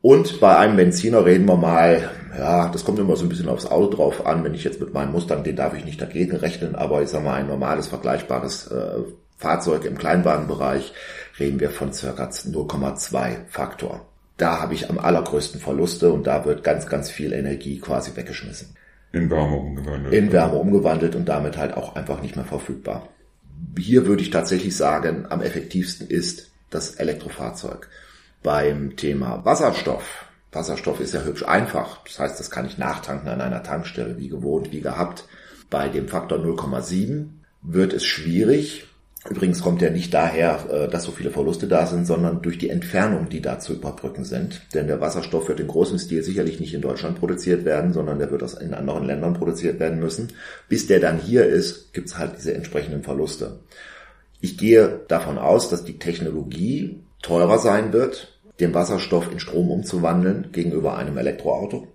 [0.00, 3.66] Und bei einem Benziner reden wir mal, ja, das kommt immer so ein bisschen aufs
[3.66, 4.44] Auto drauf an.
[4.44, 7.24] Wenn ich jetzt mit meinem Mustang, den darf ich nicht dagegen rechnen, aber ich sag
[7.24, 9.02] mal, ein normales, vergleichbares äh,
[9.36, 10.92] Fahrzeug im Kleinwagenbereich
[11.38, 14.06] reden wir von circa 0,2 Faktor.
[14.36, 18.76] Da habe ich am allergrößten Verluste und da wird ganz, ganz viel Energie quasi weggeschmissen.
[19.12, 20.14] in Wärme umgewandelt.
[20.14, 23.08] In Wärme umgewandelt und damit halt auch einfach nicht mehr verfügbar.
[23.76, 27.88] Hier würde ich tatsächlich sagen, am effektivsten ist das Elektrofahrzeug.
[28.42, 30.26] Beim Thema Wasserstoff.
[30.52, 32.04] Wasserstoff ist ja hübsch einfach.
[32.04, 35.24] Das heißt, das kann ich nachtanken an einer Tankstelle, wie gewohnt, wie gehabt.
[35.70, 37.26] Bei dem Faktor 0,7
[37.62, 38.86] wird es schwierig,
[39.30, 42.70] Übrigens kommt er nicht daher, äh, dass so viele Verluste da sind, sondern durch die
[42.70, 44.62] Entfernung, die da zu überbrücken sind.
[44.72, 48.30] Denn der Wasserstoff wird in großem Stil sicherlich nicht in Deutschland produziert werden, sondern der
[48.30, 50.28] wird aus in anderen Ländern produziert werden müssen.
[50.68, 53.60] Bis der dann hier ist, gibt's halt diese entsprechenden Verluste.
[54.40, 60.48] Ich gehe davon aus, dass die Technologie teurer sein wird, den Wasserstoff in Strom umzuwandeln
[60.52, 61.88] gegenüber einem Elektroauto.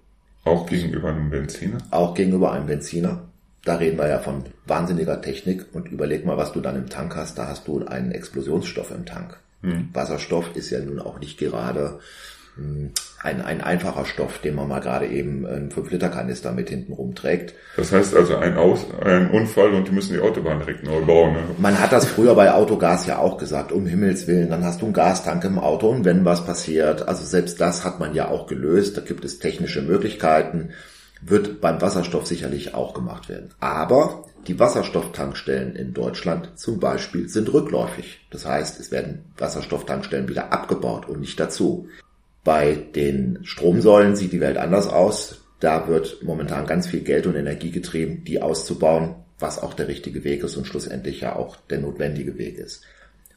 [0.45, 1.77] Auch gegenüber einem Benziner?
[1.89, 3.29] Auch gegenüber einem Benziner.
[3.65, 7.15] Da reden wir ja von wahnsinniger Technik und überleg mal, was du dann im Tank
[7.15, 7.37] hast.
[7.37, 9.37] Da hast du einen Explosionsstoff im Tank.
[9.61, 9.89] Hm.
[9.93, 11.99] Wasserstoff ist ja nun auch nicht gerade
[12.55, 17.55] hm, ein, ein einfacher Stoff, den man mal gerade eben einen 5-Liter-Kanister mit hinten rumträgt.
[17.77, 21.33] Das heißt also ein, Aus, ein Unfall und die müssen die Autobahn direkt neu bauen.
[21.33, 21.39] Ne?
[21.57, 24.85] Man hat das früher bei Autogas ja auch gesagt, um Himmels Willen, dann hast du
[24.85, 28.45] einen Gastank im Auto und wenn was passiert, also selbst das hat man ja auch
[28.45, 30.71] gelöst, da gibt es technische Möglichkeiten
[31.25, 33.49] wird beim Wasserstoff sicherlich auch gemacht werden.
[33.59, 38.19] Aber die Wasserstofftankstellen in Deutschland zum Beispiel sind rückläufig.
[38.29, 41.87] Das heißt, es werden Wasserstofftankstellen wieder abgebaut und nicht dazu.
[42.43, 45.41] Bei den Stromsäulen sieht die Welt anders aus.
[45.59, 50.25] Da wird momentan ganz viel Geld und Energie getrieben, die auszubauen, was auch der richtige
[50.25, 52.83] Weg ist und schlussendlich ja auch der notwendige Weg ist.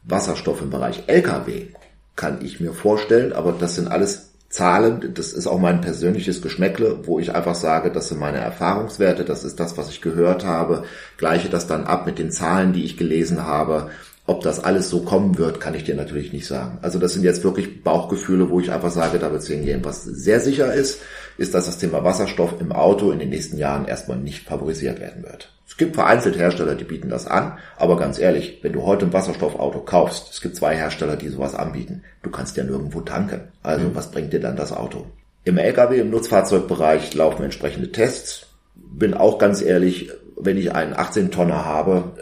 [0.03, 1.69] Wasserstoff im Bereich Lkw
[2.17, 4.26] kann ich mir vorstellen, aber das sind alles
[4.57, 9.23] Zahlen, das ist auch mein persönliches Geschmäckle, wo ich einfach sage, das sind meine Erfahrungswerte,
[9.23, 10.85] das ist das, was ich gehört habe,
[11.19, 13.91] gleiche das dann ab mit den Zahlen, die ich gelesen habe.
[14.25, 16.79] Ob das alles so kommen wird, kann ich dir natürlich nicht sagen.
[16.81, 19.85] Also das sind jetzt wirklich Bauchgefühle, wo ich einfach sage, da wird es hingehen.
[19.85, 21.03] Was sehr sicher ist,
[21.39, 25.23] ist, dass das Thema Wasserstoff im Auto in den nächsten Jahren erstmal nicht favorisiert werden
[25.23, 25.53] wird.
[25.67, 29.13] Es gibt vereinzelt Hersteller, die bieten das an, aber ganz ehrlich, wenn du heute ein
[29.13, 33.49] Wasserstoffauto kaufst, es gibt zwei Hersteller, die sowas anbieten, du kannst ja nirgendwo tanken.
[33.63, 33.95] Also mhm.
[33.95, 35.07] was bringt dir dann das Auto?
[35.45, 38.47] Im LKW, im Nutzfahrzeugbereich laufen entsprechende Tests.
[38.75, 42.15] Bin auch ganz ehrlich, wenn ich einen 18 Tonner habe,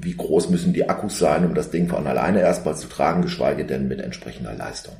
[0.00, 3.64] wie groß müssen die Akkus sein, um das Ding von alleine erstmal zu tragen, geschweige
[3.64, 4.94] denn mit entsprechender Leistung.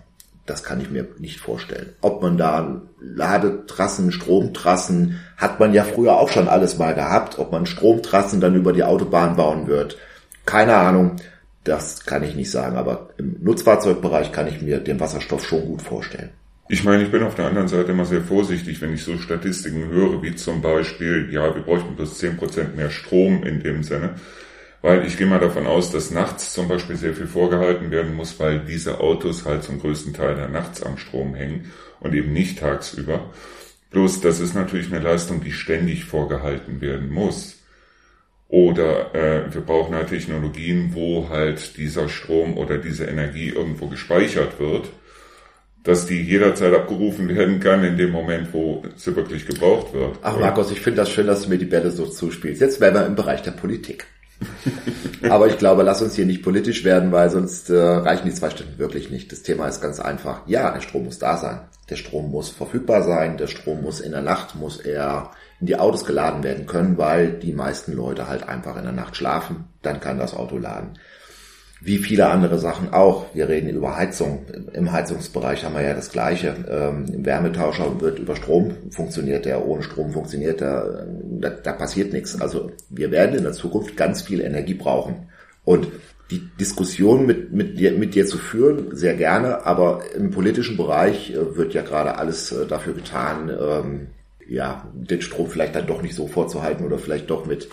[0.47, 1.95] Das kann ich mir nicht vorstellen.
[2.03, 7.39] Ob man da Ladetrassen, Stromtrassen, hat man ja früher auch schon alles mal gehabt.
[7.39, 9.97] Ob man Stromtrassen dann über die Autobahn bauen wird,
[10.45, 11.17] keine Ahnung.
[11.65, 12.77] Das kann ich nicht sagen.
[12.77, 16.31] Aber im Nutzfahrzeugbereich kann ich mir den Wasserstoff schon gut vorstellen.
[16.69, 19.89] Ich meine, ich bin auf der anderen Seite immer sehr vorsichtig, wenn ich so Statistiken
[19.89, 24.15] höre, wie zum Beispiel, ja, wir bräuchten bloß zehn Prozent mehr Strom in dem Sinne.
[24.85, 28.39] Weil ich gehe mal davon aus, dass nachts zum Beispiel sehr viel vorgehalten werden muss,
[28.39, 32.59] weil diese Autos halt zum größten Teil der nachts am Strom hängen und eben nicht
[32.59, 33.31] tagsüber.
[33.93, 37.63] Bloß das ist natürlich eine Leistung, die ständig vorgehalten werden muss.
[38.49, 44.61] Oder äh, wir brauchen halt Technologien, wo halt dieser Strom oder diese Energie irgendwo gespeichert
[44.61, 44.91] wird,
[45.83, 50.19] dass die jederzeit abgerufen werden kann in dem Moment, wo sie wirklich gebraucht wird.
[50.21, 52.61] Ach Markus, ich finde das schön, dass du mir die Bälle so zuspielst.
[52.61, 54.09] Jetzt wären wir im Bereich der Politik.
[55.31, 58.51] Aber ich glaube, lass uns hier nicht politisch werden, weil sonst äh, reichen die zwei
[58.51, 59.33] Stunden wirklich nicht.
[59.33, 60.43] Das Thema ist ganz einfach.
[60.47, 61.61] Ja, der Strom muss da sein.
[61.91, 63.37] Der Strom muss verfügbar sein.
[63.37, 65.31] Der Strom muss in der Nacht, muss er
[65.61, 69.17] in die Autos geladen werden können, weil die meisten Leute halt einfach in der Nacht
[69.17, 69.65] schlafen.
[69.83, 70.99] Dann kann das Auto laden
[71.85, 73.27] wie viele andere Sachen auch.
[73.35, 74.47] Wir reden über Heizung.
[74.73, 76.57] Im Heizungsbereich haben wir ja das Gleiche.
[76.69, 81.07] Ähm, Im Wärmetauscher wird über Strom funktioniert der, ohne Strom funktioniert der.
[81.41, 82.41] Da, da passiert nichts.
[82.41, 85.29] Also wir werden in der Zukunft ganz viel Energie brauchen.
[85.65, 85.89] Und
[86.31, 91.33] die Diskussion mit, mit, dir, mit dir zu führen, sehr gerne, aber im politischen Bereich
[91.33, 94.07] äh, wird ja gerade alles äh, dafür getan, ähm,
[94.49, 97.69] ja, den Strom vielleicht dann doch nicht so vorzuhalten oder vielleicht doch mit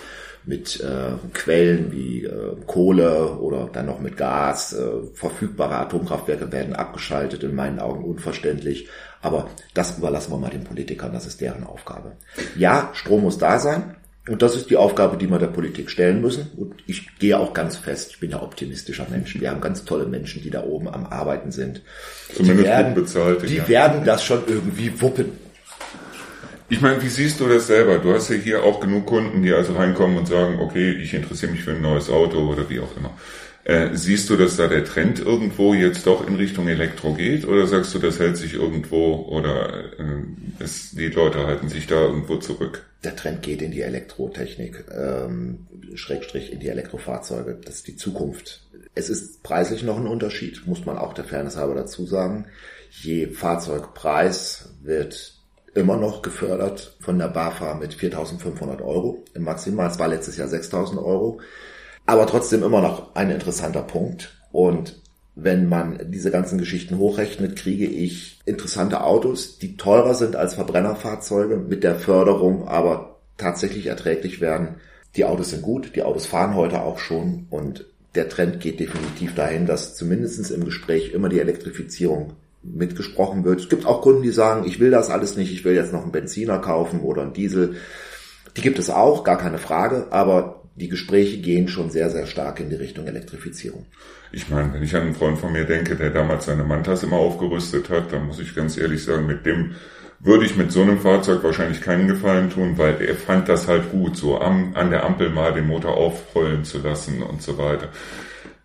[0.46, 4.74] mit äh, Quellen wie äh, Kohle oder dann noch mit Gas.
[4.74, 8.88] Äh, verfügbare Atomkraftwerke werden abgeschaltet, in meinen Augen unverständlich.
[9.22, 12.14] Aber das überlassen wir mal den Politikern, das ist deren Aufgabe.
[12.58, 13.96] Ja, Strom muss da sein.
[14.28, 16.52] Und das ist die Aufgabe, die wir der Politik stellen müssen.
[16.56, 19.40] Und ich gehe auch ganz fest, ich bin ja optimistischer Mensch.
[19.40, 21.82] Wir haben ganz tolle Menschen, die da oben am Arbeiten sind.
[22.36, 23.50] Zumindest die werden, gut bezahlt.
[23.50, 23.68] Die ja.
[23.68, 25.32] werden das schon irgendwie wuppen.
[26.72, 27.98] Ich meine, wie siehst du das selber?
[28.00, 31.52] Du hast ja hier auch genug Kunden, die also reinkommen und sagen, okay, ich interessiere
[31.52, 33.12] mich für ein neues Auto oder wie auch immer.
[33.66, 37.68] Äh, siehst du, dass da der Trend irgendwo jetzt doch in Richtung Elektro geht oder
[37.68, 40.24] sagst du, das hält sich irgendwo oder äh,
[40.60, 42.86] es, die Leute halten sich da irgendwo zurück?
[43.04, 47.60] Der Trend geht in die Elektrotechnik, ähm, Schrägstrich in die Elektrofahrzeuge.
[47.66, 48.62] Das ist die Zukunft.
[48.96, 52.46] Es ist preislich noch ein Unterschied, muss man auch der Fairness halber dazu sagen.
[52.92, 55.41] Je Fahrzeugpreis wird
[55.74, 59.90] immer noch gefördert von der BAFA mit 4.500 Euro im Maximal.
[59.90, 61.40] Es war letztes Jahr 6.000 Euro.
[62.06, 64.38] Aber trotzdem immer noch ein interessanter Punkt.
[64.52, 65.02] Und
[65.36, 71.56] wenn man diese ganzen Geschichten hochrechnet, kriege ich interessante Autos, die teurer sind als Verbrennerfahrzeuge,
[71.56, 74.76] mit der Förderung aber tatsächlich erträglich werden.
[75.16, 79.36] Die Autos sind gut, die Autos fahren heute auch schon und der Trend geht definitiv
[79.36, 83.60] dahin, dass zumindest im Gespräch immer die Elektrifizierung mitgesprochen wird.
[83.60, 86.04] Es gibt auch Kunden, die sagen, ich will das alles nicht, ich will jetzt noch
[86.04, 87.76] einen Benziner kaufen oder einen Diesel.
[88.56, 92.60] Die gibt es auch, gar keine Frage, aber die Gespräche gehen schon sehr, sehr stark
[92.60, 93.86] in die Richtung Elektrifizierung.
[94.32, 97.18] Ich meine, wenn ich an einen Freund von mir denke, der damals seine Mantas immer
[97.18, 99.76] aufgerüstet hat, dann muss ich ganz ehrlich sagen, mit dem
[100.20, 103.92] würde ich mit so einem Fahrzeug wahrscheinlich keinen Gefallen tun, weil er fand das halt
[103.92, 107.90] gut, so am, an der Ampel mal den Motor aufrollen zu lassen und so weiter.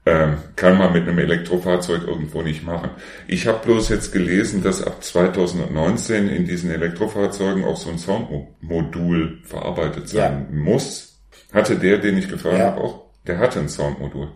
[0.09, 2.91] Ähm, kann man mit einem Elektrofahrzeug irgendwo nicht machen.
[3.27, 9.39] Ich habe bloß jetzt gelesen, dass ab 2019 in diesen Elektrofahrzeugen auch so ein Soundmodul
[9.43, 10.57] verarbeitet sein ja.
[10.57, 11.19] muss.
[11.53, 12.67] Hatte der, den ich gefahren ja.
[12.67, 13.07] habe, auch?
[13.27, 14.29] Der hatte ein Soundmodul.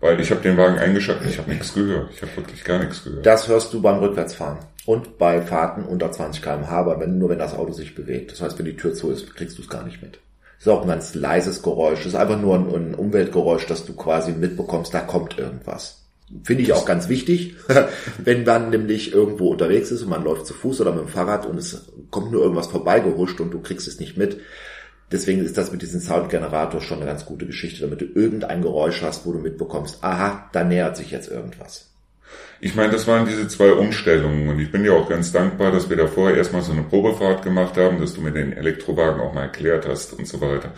[0.00, 2.10] Weil ich habe den Wagen eingeschaltet, ich habe nichts gehört.
[2.14, 3.24] Ich habe wirklich gar nichts gehört.
[3.24, 7.38] Das hörst du beim Rückwärtsfahren und bei Fahrten unter 20 km/h, aber wenn, nur wenn
[7.38, 8.32] das Auto sich bewegt.
[8.32, 10.18] Das heißt, wenn die Tür zu ist, kriegst du es gar nicht mit.
[10.60, 12.00] Das ist auch ein ganz leises Geräusch.
[12.00, 16.04] Das ist einfach nur ein, ein Umweltgeräusch, dass du quasi mitbekommst, da kommt irgendwas.
[16.44, 17.56] Finde ich auch ganz wichtig,
[18.24, 21.46] wenn man nämlich irgendwo unterwegs ist und man läuft zu Fuß oder mit dem Fahrrad
[21.46, 24.38] und es kommt nur irgendwas vorbeigehuscht und du kriegst es nicht mit
[25.12, 29.02] Deswegen ist das mit diesem Soundgenerator schon eine ganz gute Geschichte, damit du irgendein Geräusch
[29.02, 31.89] hast, wo du mitbekommst, aha, da nähert sich jetzt irgendwas.
[32.62, 35.88] Ich meine, das waren diese zwei Umstellungen und ich bin dir auch ganz dankbar, dass
[35.88, 39.32] wir da vorher erstmal so eine Probefahrt gemacht haben, dass du mir den Elektrowagen auch
[39.32, 40.72] mal erklärt hast und so weiter.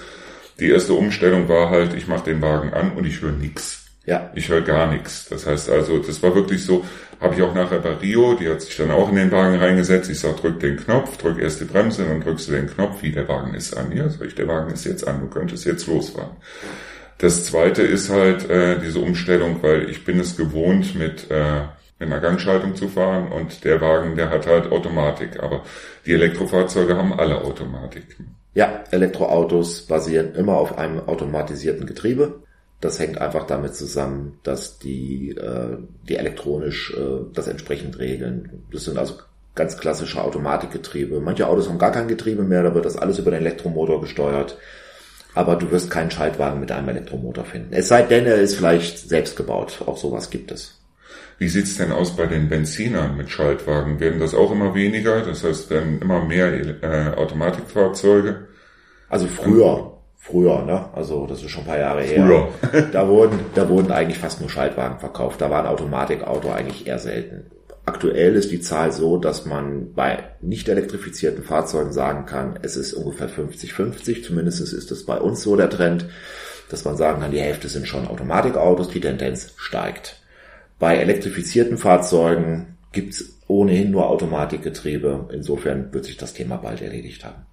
[0.61, 3.83] Die erste Umstellung war halt, ich mache den Wagen an und ich höre nix.
[4.05, 4.31] Ja.
[4.35, 5.29] Ich höre gar nichts.
[5.29, 6.85] Das heißt also, das war wirklich so,
[7.21, 10.11] habe ich auch nachher bei Rio, die hat sich dann auch in den Wagen reingesetzt.
[10.11, 13.13] Ich sag, drück den Knopf, drück erst die Bremse, dann drückst du den Knopf, wie
[13.13, 13.97] der Wagen ist an.
[13.97, 16.37] Ja, sag ich, der Wagen ist jetzt an, du könntest jetzt losfahren.
[17.23, 21.61] Das zweite ist halt äh, diese Umstellung, weil ich bin es gewohnt, mit, äh,
[22.01, 25.41] mit einer Gangschaltung zu fahren und der Wagen, der hat halt Automatik.
[25.41, 25.63] Aber
[26.05, 28.17] die Elektrofahrzeuge haben alle Automatik.
[28.55, 32.41] Ja, Elektroautos basieren immer auf einem automatisierten Getriebe.
[32.81, 38.65] Das hängt einfach damit zusammen, dass die, äh, die elektronisch äh, das entsprechend regeln.
[38.73, 39.15] Das sind also
[39.55, 41.21] ganz klassische Automatikgetriebe.
[41.21, 44.59] Manche Autos haben gar kein Getriebe mehr, da wird das alles über den Elektromotor gesteuert.
[45.35, 47.73] Aber du wirst keinen Schaltwagen mit einem Elektromotor finden.
[47.73, 49.83] Es sei denn, er ist vielleicht selbst gebaut.
[49.87, 50.79] Auch sowas gibt es.
[51.39, 53.99] Wie sieht's denn aus bei den Benzinern mit Schaltwagen?
[53.99, 55.23] Werden das auch immer weniger?
[55.23, 58.49] Das heißt, werden immer mehr äh, Automatikfahrzeuge?
[59.09, 59.93] Also früher
[60.25, 60.89] Früher, ne?
[60.93, 62.49] Also das ist schon ein paar Jahre Früher.
[62.73, 62.83] her.
[62.93, 65.41] Da wurden, da wurden eigentlich fast nur Schaltwagen verkauft.
[65.41, 67.51] Da war ein Automatikauto eigentlich eher selten.
[67.85, 72.93] Aktuell ist die Zahl so, dass man bei nicht elektrifizierten Fahrzeugen sagen kann, es ist
[72.93, 74.23] ungefähr 50-50.
[74.23, 76.07] Zumindest ist es bei uns so der Trend,
[76.71, 80.23] dass man sagen kann, die Hälfte sind schon Automatikautos, die Tendenz steigt.
[80.79, 85.29] Bei elektrifizierten Fahrzeugen gibt's ohnehin nur Automatikgetriebe.
[85.33, 87.47] Insofern wird sich das Thema bald erledigt haben.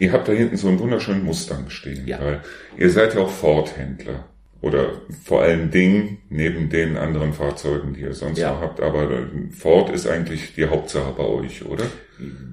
[0.00, 2.06] Ihr habt da hinten so einen wunderschönen Mustang stehen.
[2.06, 2.20] Ja.
[2.20, 2.40] Weil
[2.76, 4.27] ihr seid ja auch Ford-Händler.
[4.60, 4.92] Oder
[5.24, 8.52] vor allen Dingen neben den anderen Fahrzeugen, die ihr sonst ja.
[8.52, 8.80] noch habt.
[8.80, 9.08] Aber
[9.56, 11.84] Ford ist eigentlich die Hauptsache bei euch, oder?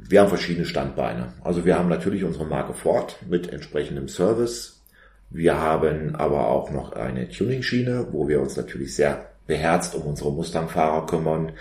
[0.07, 1.33] Wir haben verschiedene Standbeine.
[1.43, 4.83] Also wir haben natürlich unsere Marke Ford mit entsprechendem Service.
[5.31, 10.31] Wir haben aber auch noch eine Tuning-Schiene, wo wir uns natürlich sehr beherzt um unsere
[10.31, 11.53] Mustang-Fahrer kümmern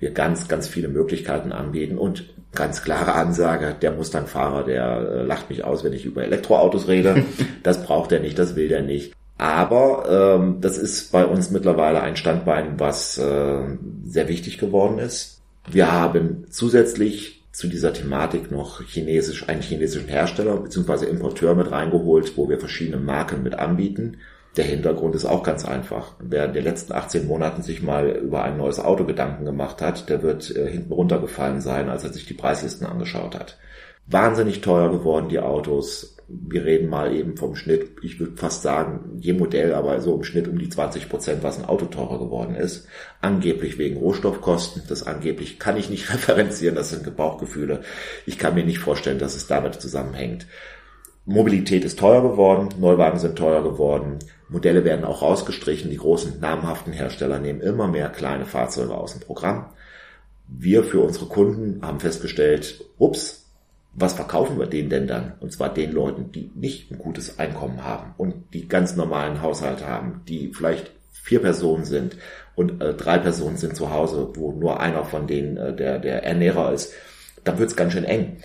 [0.00, 5.50] wir ganz, ganz viele Möglichkeiten anbieten und ganz klare Ansage, der Mustang-Fahrer, der äh, lacht
[5.50, 7.24] mich aus, wenn ich über Elektroautos rede.
[7.62, 9.12] das braucht er nicht, das will er nicht.
[9.38, 15.40] Aber ähm, das ist bei uns mittlerweile ein Standbein, was äh, sehr wichtig geworden ist.
[15.70, 21.06] Wir haben zusätzlich zu dieser Thematik noch chinesisch, einen chinesischen Hersteller bzw.
[21.06, 24.18] Importeur mit reingeholt, wo wir verschiedene Marken mit anbieten.
[24.56, 26.14] Der Hintergrund ist auch ganz einfach.
[26.18, 30.08] Wer in den letzten 18 Monaten sich mal über ein neues Auto Gedanken gemacht hat,
[30.08, 33.56] der wird äh, hinten runtergefallen sein, als er sich die Preislisten angeschaut hat.
[34.06, 36.17] Wahnsinnig teuer geworden, die Autos.
[36.28, 40.24] Wir reden mal eben vom Schnitt, ich würde fast sagen, je Modell, aber so im
[40.24, 42.86] Schnitt um die 20 Prozent, was ein Auto teurer geworden ist.
[43.22, 44.82] Angeblich wegen Rohstoffkosten.
[44.88, 47.80] Das angeblich kann ich nicht referenzieren, das sind Gebauchgefühle.
[48.26, 50.46] Ich kann mir nicht vorstellen, dass es damit zusammenhängt.
[51.24, 54.18] Mobilität ist teuer geworden, Neuwagen sind teuer geworden,
[54.48, 59.20] Modelle werden auch rausgestrichen, die großen namhaften Hersteller nehmen immer mehr kleine Fahrzeuge aus dem
[59.20, 59.66] Programm.
[60.46, 63.47] Wir für unsere Kunden haben festgestellt, ups,
[63.92, 65.32] was verkaufen wir denen denn dann?
[65.40, 69.84] Und zwar den Leuten, die nicht ein gutes Einkommen haben und die ganz normalen Haushalt
[69.84, 72.16] haben, die vielleicht vier Personen sind
[72.54, 76.24] und äh, drei Personen sind zu Hause, wo nur einer von denen äh, der, der
[76.24, 76.92] Ernährer ist
[77.48, 78.38] dann wird's ganz schön eng.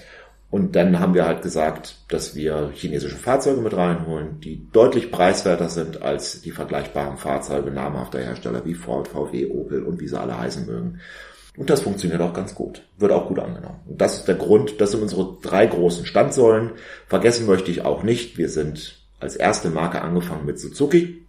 [0.49, 5.67] Und dann haben wir halt gesagt, dass wir chinesische Fahrzeuge mit reinholen, die deutlich preiswerter
[5.67, 10.37] sind als die vergleichbaren Fahrzeuge namhafter Hersteller wie Ford, VW, Opel und wie sie alle
[10.37, 10.99] heißen mögen.
[11.55, 12.83] Und das funktioniert auch ganz gut.
[12.97, 13.79] Wird auch gut angenommen.
[13.87, 16.71] Und das ist der Grund, das sind unsere drei großen Standsäulen.
[17.07, 21.25] Vergessen möchte ich auch nicht, wir sind als erste Marke angefangen mit Suzuki.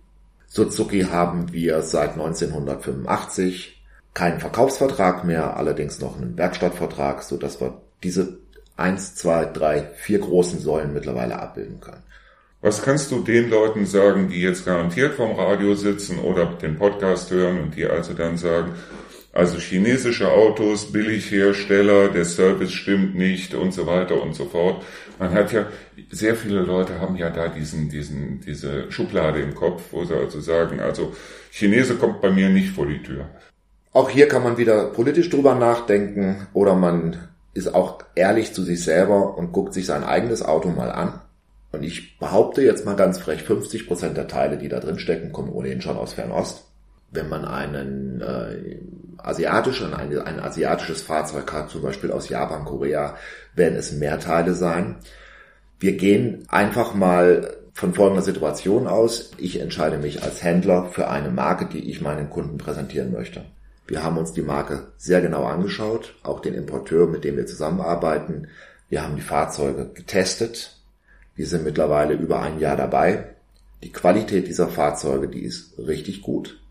[0.46, 3.82] Suzuki haben wir seit 1985
[4.14, 8.38] keinen Verkaufsvertrag mehr, allerdings noch einen Werkstattvertrag, so dass wir diese
[8.76, 12.02] eins, zwei, drei, vier großen Säulen mittlerweile abbilden können.
[12.60, 17.30] Was kannst du den Leuten sagen, die jetzt garantiert vom Radio sitzen oder den Podcast
[17.30, 18.72] hören und die also dann sagen,
[19.34, 24.84] also chinesische Autos, Billighersteller, der Service stimmt nicht und so weiter und so fort.
[25.18, 25.66] Man hat ja,
[26.10, 30.40] sehr viele Leute haben ja da diesen, diesen, diese Schublade im Kopf, wo sie also
[30.40, 31.12] sagen, also
[31.50, 33.28] Chinese kommt bei mir nicht vor die Tür.
[33.92, 38.84] Auch hier kann man wieder politisch drüber nachdenken oder man ist auch ehrlich zu sich
[38.84, 41.20] selber und guckt sich sein eigenes Auto mal an.
[41.72, 45.32] Und ich behaupte jetzt mal ganz frech, 50 Prozent der Teile, die da drin stecken,
[45.32, 46.64] kommen ohnehin schon aus Fernost.
[47.14, 48.78] Wenn man einen äh,
[49.18, 53.16] asiatischen, ein, ein asiatisches Fahrzeug hat, zum Beispiel aus Japan, Korea,
[53.54, 54.96] werden es mehr Teile sein.
[55.80, 59.32] Wir gehen einfach mal von folgender Situation aus.
[59.36, 63.44] Ich entscheide mich als Händler für eine Marke, die ich meinen Kunden präsentieren möchte.
[63.86, 68.48] Wir haben uns die Marke sehr genau angeschaut, auch den Importeur, mit dem wir zusammenarbeiten.
[68.88, 70.78] Wir haben die Fahrzeuge getestet.
[71.34, 73.34] Wir sind mittlerweile über ein Jahr dabei.
[73.82, 76.63] Die Qualität dieser Fahrzeuge, die ist richtig gut.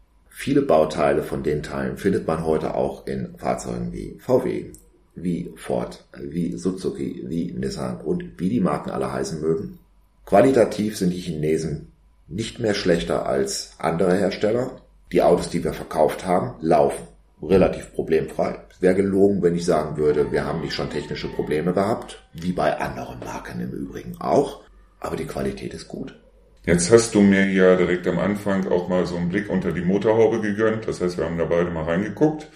[0.43, 4.73] Viele Bauteile von den Teilen findet man heute auch in Fahrzeugen wie VW,
[5.15, 9.79] wie Ford, wie Suzuki, wie Nissan und wie die Marken alle heißen mögen.
[10.25, 11.93] Qualitativ sind die Chinesen
[12.27, 14.81] nicht mehr schlechter als andere Hersteller.
[15.13, 17.07] Die Autos, die wir verkauft haben, laufen
[17.41, 18.59] relativ problemfrei.
[18.69, 22.51] Es wäre gelogen, wenn ich sagen würde, wir haben nicht schon technische Probleme gehabt, wie
[22.51, 24.59] bei anderen Marken im Übrigen auch,
[24.99, 26.19] aber die Qualität ist gut.
[26.65, 29.81] Jetzt hast du mir ja direkt am Anfang auch mal so einen Blick unter die
[29.81, 30.87] Motorhaube gegönnt.
[30.87, 32.47] Das heißt, wir haben da beide mal reingeguckt.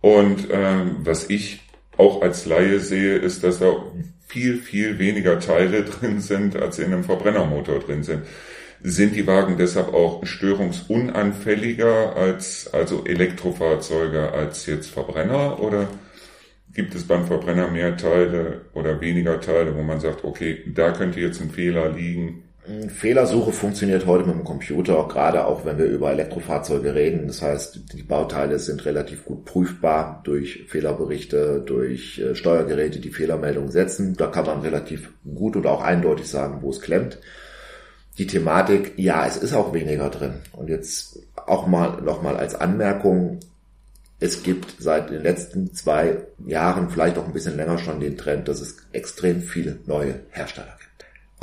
[0.00, 1.62] Und ähm, was ich
[1.98, 3.74] auch als Laie sehe, ist, dass da
[4.26, 8.22] viel, viel weniger Teile drin sind, als in einem Verbrennermotor drin sind.
[8.82, 15.88] Sind die Wagen deshalb auch störungsunanfälliger als also Elektrofahrzeuge als jetzt Verbrenner oder
[16.74, 21.20] gibt es beim Verbrenner mehr Teile oder weniger Teile, wo man sagt, okay, da könnte
[21.20, 22.42] jetzt ein Fehler liegen?
[22.88, 27.26] Fehlersuche funktioniert heute mit dem Computer, gerade auch wenn wir über Elektrofahrzeuge reden.
[27.26, 33.70] Das heißt, die Bauteile sind relativ gut prüfbar durch Fehlerberichte, durch äh, Steuergeräte, die Fehlermeldungen
[33.70, 34.16] setzen.
[34.16, 37.18] Da kann man relativ gut und auch eindeutig sagen, wo es klemmt
[38.18, 40.34] die Thematik, ja, es ist auch weniger drin.
[40.52, 43.40] Und jetzt auch mal nochmal als Anmerkung,
[44.20, 48.48] es gibt seit den letzten zwei Jahren, vielleicht auch ein bisschen länger schon den Trend,
[48.48, 50.83] dass es extrem viele neue Hersteller gibt.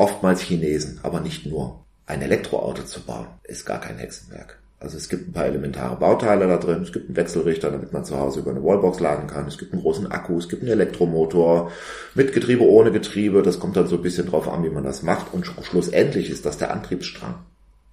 [0.02, 1.80] Oftmals Chinesen, aber nicht nur.
[2.08, 4.58] Ein Elektroauto zu bauen, ist gar kein Hexenwerk.
[4.80, 8.04] Also es gibt ein paar elementare Bauteile da drin, es gibt einen Wechselrichter, damit man
[8.04, 10.72] zu Hause über eine Wallbox laden kann, es gibt einen großen Akku, es gibt einen
[10.72, 11.72] Elektromotor
[12.16, 15.04] mit Getriebe, ohne Getriebe, das kommt dann so ein bisschen drauf an, wie man das
[15.04, 17.36] macht und schlussendlich ist das der Antriebsstrang.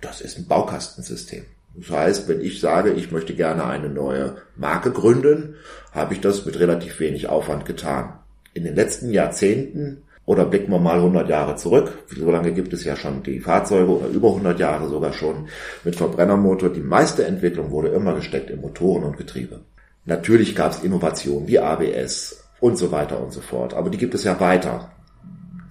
[0.00, 1.44] Das ist ein Baukastensystem.
[1.74, 5.56] Das heißt, wenn ich sage, ich möchte gerne eine neue Marke gründen,
[5.92, 8.14] habe ich das mit relativ wenig Aufwand getan.
[8.54, 12.04] In den letzten Jahrzehnten oder blicken wir mal 100 Jahre zurück.
[12.14, 15.48] So lange gibt es ja schon die Fahrzeuge oder über 100 Jahre sogar schon
[15.84, 16.68] mit Verbrennermotor.
[16.68, 19.60] Die meiste Entwicklung wurde immer gesteckt in Motoren und Getriebe.
[20.04, 23.72] Natürlich gab es Innovationen wie ABS und so weiter und so fort.
[23.72, 24.90] Aber die gibt es ja weiter.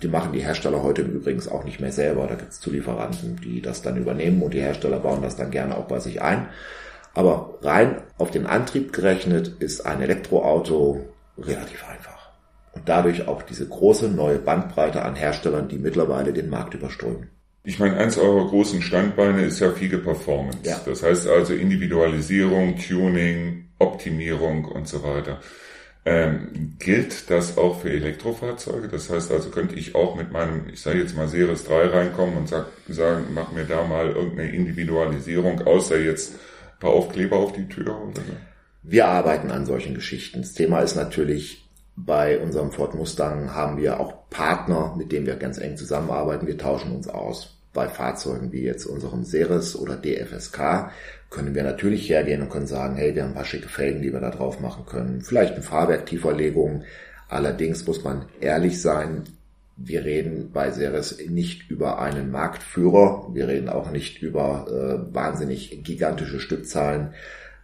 [0.02, 2.26] Die machen die Hersteller heute übrigens auch nicht mehr selber.
[2.26, 5.78] Da gibt es Zulieferanten, die das dann übernehmen und die Hersteller bauen das dann gerne
[5.78, 6.48] auch bei sich ein.
[7.14, 11.06] Aber rein auf den Antrieb gerechnet ist ein Elektroauto
[11.38, 12.17] relativ einfach
[12.88, 17.30] dadurch auch diese große neue Bandbreite an Herstellern, die mittlerweile den Markt überströmen.
[17.64, 20.60] Ich meine, eins eurer großen Standbeine ist ja Fiege Performance.
[20.64, 20.80] Ja.
[20.86, 25.42] Das heißt also Individualisierung, Tuning, Optimierung und so weiter.
[26.06, 28.88] Ähm, gilt das auch für Elektrofahrzeuge?
[28.88, 32.38] Das heißt also, könnte ich auch mit meinem, ich sage jetzt mal Series 3 reinkommen
[32.38, 37.52] und sag, sagen, mach mir da mal irgendeine Individualisierung, außer jetzt ein paar Aufkleber auf
[37.52, 38.32] die Tür oder so?
[38.84, 40.40] Wir arbeiten an solchen Geschichten.
[40.40, 41.67] Das Thema ist natürlich,
[41.98, 46.46] bei unserem Ford Mustang haben wir auch Partner, mit denen wir ganz eng zusammenarbeiten.
[46.46, 47.56] Wir tauschen uns aus.
[47.74, 50.92] Bei Fahrzeugen wie jetzt unserem Ceres oder DFSK
[51.32, 54.14] können wir natürlich hergehen und können sagen, hey, wir haben ein paar schicke Felgen, die
[54.14, 55.22] wir da drauf machen können.
[55.22, 56.84] Vielleicht eine Fahrwerktieferlegung.
[57.30, 59.24] Allerdings muss man ehrlich sein,
[59.76, 63.30] wir reden bei Ceres nicht über einen Marktführer.
[63.34, 67.14] Wir reden auch nicht über äh, wahnsinnig gigantische Stückzahlen.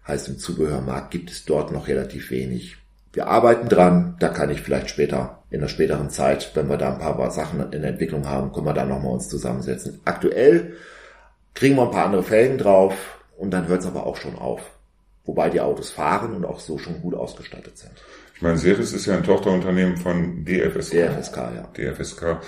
[0.08, 2.78] Heißt, im Zubehörmarkt gibt es dort noch relativ wenig
[3.14, 6.93] Wir arbeiten dran, da kann ich vielleicht später, in der späteren Zeit, wenn wir da
[6.93, 10.01] ein paar Sachen in der Entwicklung haben, können wir da nochmal uns zusammensetzen.
[10.03, 10.74] Aktuell
[11.53, 14.61] kriegen wir ein paar andere Felgen drauf und dann hört es aber auch schon auf.
[15.26, 17.93] Wobei die Autos fahren und auch so schon gut ausgestattet sind.
[18.36, 20.91] Ich meine, Series ist ja ein Tochterunternehmen von DFSK.
[20.91, 21.70] DFSK, ja.
[21.78, 22.39] DFSK.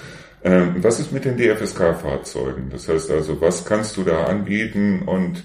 [0.43, 2.69] Ähm, was ist mit den DFSK-Fahrzeugen?
[2.71, 5.03] Das heißt also, was kannst du da anbieten?
[5.05, 5.43] Und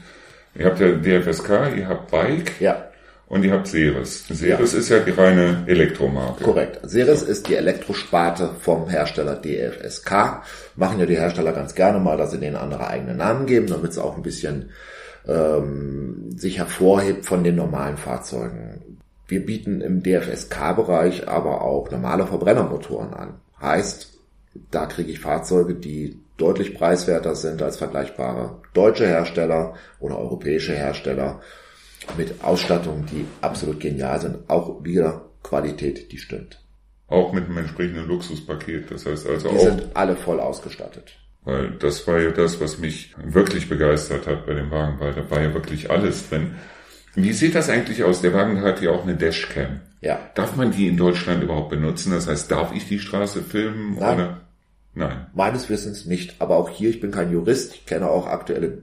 [0.54, 2.58] ihr habt ja DFSK, ihr habt Bike.
[2.60, 2.89] Ja.
[3.30, 4.24] Und ihr habt Ceres.
[4.26, 4.78] Ceres ja.
[4.80, 6.42] ist ja die reine Elektromarke.
[6.42, 6.80] Korrekt.
[6.90, 10.42] Ceres ist die Elektrosparte vom Hersteller DFSK.
[10.74, 13.92] Machen ja die Hersteller ganz gerne mal, dass sie denen andere eigene Namen geben, damit
[13.92, 14.70] es auch ein bisschen
[15.28, 18.98] ähm, sich hervorhebt von den normalen Fahrzeugen.
[19.28, 23.34] Wir bieten im DFSK-Bereich aber auch normale Verbrennermotoren an.
[23.62, 24.12] Heißt,
[24.72, 31.40] da kriege ich Fahrzeuge, die deutlich preiswerter sind als vergleichbare deutsche Hersteller oder europäische Hersteller
[32.16, 34.48] mit Ausstattungen, die absolut genial sind.
[34.48, 36.61] Auch wieder Qualität, die stimmt.
[37.09, 38.90] Auch mit einem entsprechenden Luxuspaket.
[38.90, 39.59] Das heißt also die auch.
[39.59, 41.16] Die sind alle voll ausgestattet.
[41.44, 45.28] Weil das war ja das, was mich wirklich begeistert hat bei dem Wagen, weil da
[45.30, 46.55] war ja wirklich alles drin.
[47.14, 48.20] Wie sieht das eigentlich aus?
[48.20, 49.80] Der Wagen hat ja auch eine Dashcam.
[50.01, 50.20] Ja.
[50.34, 52.12] Darf man die in Deutschland überhaupt benutzen?
[52.12, 53.96] Das heißt, darf ich die Straße filmen?
[53.98, 54.14] Nein.
[54.14, 54.40] Oder?
[54.94, 55.26] Nein.
[55.34, 56.40] Meines Wissens nicht.
[56.40, 58.82] Aber auch hier, ich bin kein Jurist, ich kenne auch aktuelle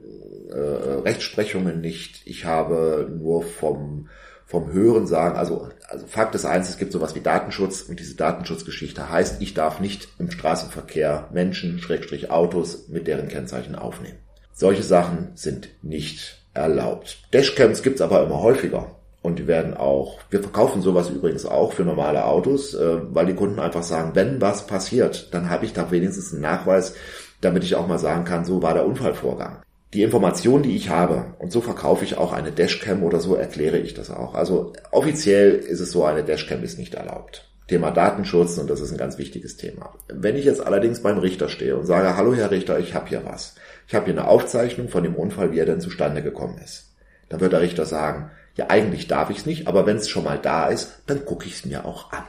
[0.49, 2.21] äh, Rechtsprechungen nicht.
[2.25, 4.09] Ich habe nur vom,
[4.45, 8.15] vom Hören sagen, also, also Fakt ist eins, es gibt sowas wie Datenschutz und diese
[8.15, 14.19] Datenschutzgeschichte heißt, ich darf nicht im Straßenverkehr Menschen, Schrägstrich Autos mit deren Kennzeichen aufnehmen.
[14.53, 17.19] Solche Sachen sind nicht erlaubt.
[17.33, 18.91] Dashcams gibt's aber immer häufiger.
[19.21, 23.33] Und die werden auch, wir verkaufen sowas übrigens auch für normale Autos, äh, weil die
[23.33, 26.93] Kunden einfach sagen, wenn was passiert, dann habe ich da wenigstens einen Nachweis,
[27.41, 29.61] damit ich auch mal sagen kann, so war der Unfallvorgang
[29.93, 33.77] die Information, die ich habe, und so verkaufe ich auch eine Dashcam oder so erkläre
[33.77, 34.35] ich das auch.
[34.35, 37.49] Also offiziell ist es so, eine Dashcam ist nicht erlaubt.
[37.67, 39.93] Thema Datenschutz und das ist ein ganz wichtiges Thema.
[40.07, 43.23] Wenn ich jetzt allerdings beim Richter stehe und sage, hallo Herr Richter, ich habe hier
[43.25, 43.55] was.
[43.87, 46.93] Ich habe hier eine Aufzeichnung von dem Unfall, wie er denn zustande gekommen ist.
[47.29, 50.23] Dann wird der Richter sagen, ja eigentlich darf ich es nicht, aber wenn es schon
[50.23, 52.23] mal da ist, dann gucke ich es mir auch an.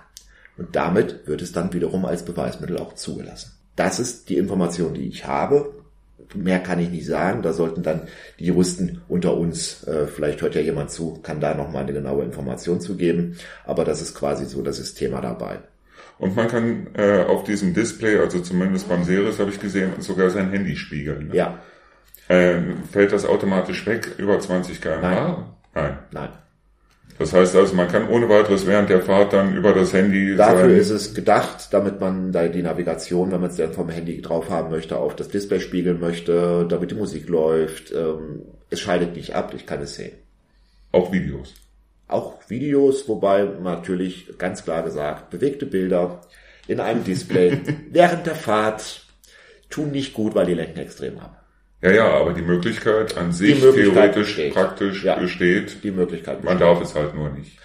[0.57, 3.53] Und damit wird es dann wiederum als Beweismittel auch zugelassen.
[3.77, 5.73] Das ist die Information, die ich habe
[6.35, 7.43] mehr kann ich nicht sagen.
[7.43, 8.03] Da sollten dann
[8.39, 12.25] die Juristen unter uns, äh, vielleicht hört ja jemand zu, kann da nochmal eine genaue
[12.25, 13.37] Information zu geben.
[13.65, 15.59] Aber das ist quasi so das ist Thema dabei.
[16.19, 20.31] Und man kann äh, auf diesem Display, also zumindest beim Series habe ich gesehen, sogar
[20.31, 21.29] sein Handy spiegeln.
[21.29, 21.37] Ne?
[21.37, 21.59] Ja.
[22.29, 22.61] Äh,
[22.91, 25.01] fällt das automatisch weg über 20 km/h?
[25.01, 25.45] Nein.
[25.75, 25.99] Nein.
[26.11, 26.29] Nein.
[27.19, 30.37] Das heißt also, man kann ohne weiteres während der Fahrt dann über das Handy.
[30.37, 34.23] Dafür ist es gedacht, damit man da die Navigation, wenn man es dann vom Handy
[34.23, 37.93] drauf haben möchte, auf das Display spiegeln möchte, damit die Musik läuft.
[37.93, 40.13] Ähm, es schaltet nicht ab, ich kann es sehen.
[40.93, 41.55] Auch Videos.
[42.07, 46.21] Auch Videos, wobei natürlich ganz klar gesagt, bewegte Bilder
[46.69, 47.59] in einem Display
[47.91, 49.05] während der Fahrt
[49.69, 51.37] tun nicht gut, weil die Lenken extrem haben.
[51.81, 54.55] Ja, ja, aber die Möglichkeit an sich Möglichkeit theoretisch besteht.
[54.55, 55.85] praktisch ja, besteht.
[55.85, 56.59] Die Möglichkeit besteht.
[56.59, 57.57] Man darf es halt nur nicht.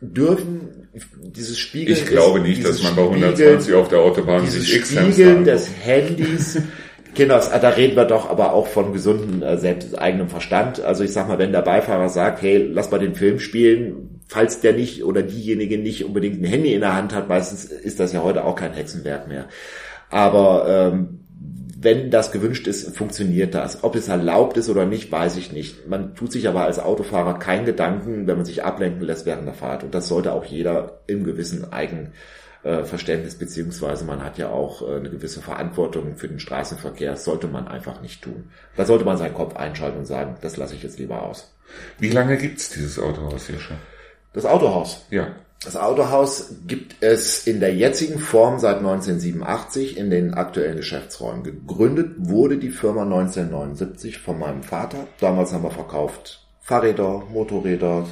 [0.00, 0.88] Dürfen
[1.20, 1.96] dieses Spiegeln.
[1.96, 6.60] Ich glaube nicht, dass man bei 120 auf der Autobahn sich X Spiegeln des Handys.
[7.14, 10.80] Genau, da reden wir doch aber auch von gesunden äh, selbst eigenem Verstand.
[10.80, 14.60] Also ich sag mal, wenn der Beifahrer sagt, hey, lass mal den Film spielen, falls
[14.60, 18.14] der nicht oder diejenige nicht unbedingt ein Handy in der Hand hat, meistens ist das
[18.14, 19.46] ja heute auch kein Hexenwerk mehr.
[20.08, 21.21] Aber ähm,
[21.82, 23.82] wenn das gewünscht ist, funktioniert das.
[23.82, 25.88] Ob es erlaubt ist oder nicht, weiß ich nicht.
[25.88, 29.54] Man tut sich aber als Autofahrer keinen Gedanken, wenn man sich ablenken lässt während der
[29.54, 29.82] Fahrt.
[29.82, 35.10] Und das sollte auch jeder im gewissen Eigenverständnis, beziehungsweise man hat ja auch äh, eine
[35.10, 37.10] gewisse Verantwortung für den Straßenverkehr.
[37.10, 38.50] Das sollte man einfach nicht tun.
[38.76, 41.52] Da sollte man seinen Kopf einschalten und sagen, das lasse ich jetzt lieber aus.
[41.98, 43.76] Wie lange gibt's dieses Autohaus hier schon?
[44.32, 45.04] Das Autohaus?
[45.10, 45.34] Ja.
[45.64, 51.44] Das Autohaus gibt es in der jetzigen Form seit 1987 in den aktuellen Geschäftsräumen.
[51.44, 55.06] Gegründet wurde die Firma 1979 von meinem Vater.
[55.20, 58.06] Damals haben wir verkauft Fahrräder, Motorräder,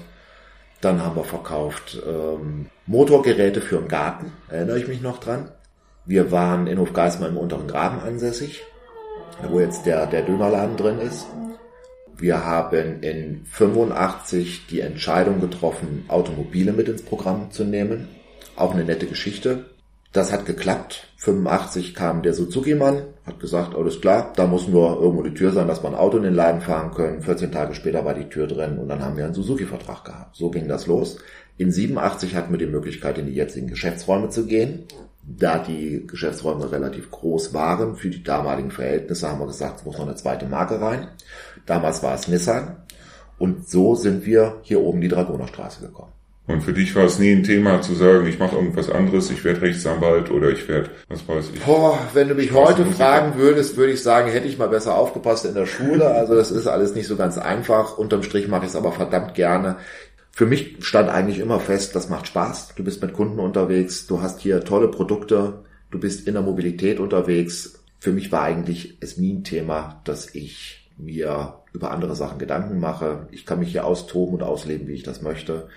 [0.80, 5.50] dann haben wir verkauft ähm, Motorgeräte für den Garten, erinnere ich mich noch dran.
[6.06, 8.62] Wir waren in Hofgeismar im unteren Graben ansässig,
[9.48, 11.26] wo jetzt der, der Dönerladen drin ist.
[12.20, 18.08] Wir haben in 85 die Entscheidung getroffen, Automobile mit ins Programm zu nehmen.
[18.56, 19.64] Auch eine nette Geschichte.
[20.12, 21.08] Das hat geklappt.
[21.16, 25.68] 85 kam der Suzuki-Mann, hat gesagt, alles klar, da muss nur irgendwo die Tür sein,
[25.68, 27.22] dass wir ein Auto in den Laden fahren können.
[27.22, 30.36] 14 Tage später war die Tür drin und dann haben wir einen Suzuki-Vertrag gehabt.
[30.36, 31.18] So ging das los.
[31.56, 34.84] In 87 hatten wir die Möglichkeit, in die jetzigen Geschäftsräume zu gehen.
[35.22, 39.98] Da die Geschäftsräume relativ groß waren für die damaligen Verhältnisse, haben wir gesagt, es muss
[39.98, 41.08] noch eine zweite Marke rein.
[41.66, 42.76] Damals war es Nissan.
[43.38, 46.12] Und so sind wir hier oben die Dragonerstraße gekommen.
[46.50, 49.44] Und für dich war es nie ein Thema zu sagen, ich mache irgendwas anderes, ich
[49.44, 51.62] werde Rechtsanwalt oder ich werde, was weiß ich.
[51.62, 55.44] Boah, wenn du mich heute fragen würdest, würde ich sagen, hätte ich mal besser aufgepasst
[55.44, 56.08] in der Schule.
[56.08, 57.98] Also das ist alles nicht so ganz einfach.
[57.98, 59.76] Unterm Strich mache ich es aber verdammt gerne.
[60.32, 62.74] Für mich stand eigentlich immer fest, das macht Spaß.
[62.76, 67.00] Du bist mit Kunden unterwegs, du hast hier tolle Produkte, du bist in der Mobilität
[67.00, 67.82] unterwegs.
[67.98, 72.80] Für mich war eigentlich es nie ein Thema, dass ich mir über andere Sachen Gedanken
[72.80, 73.28] mache.
[73.30, 75.68] Ich kann mich hier austoben und ausleben, wie ich das möchte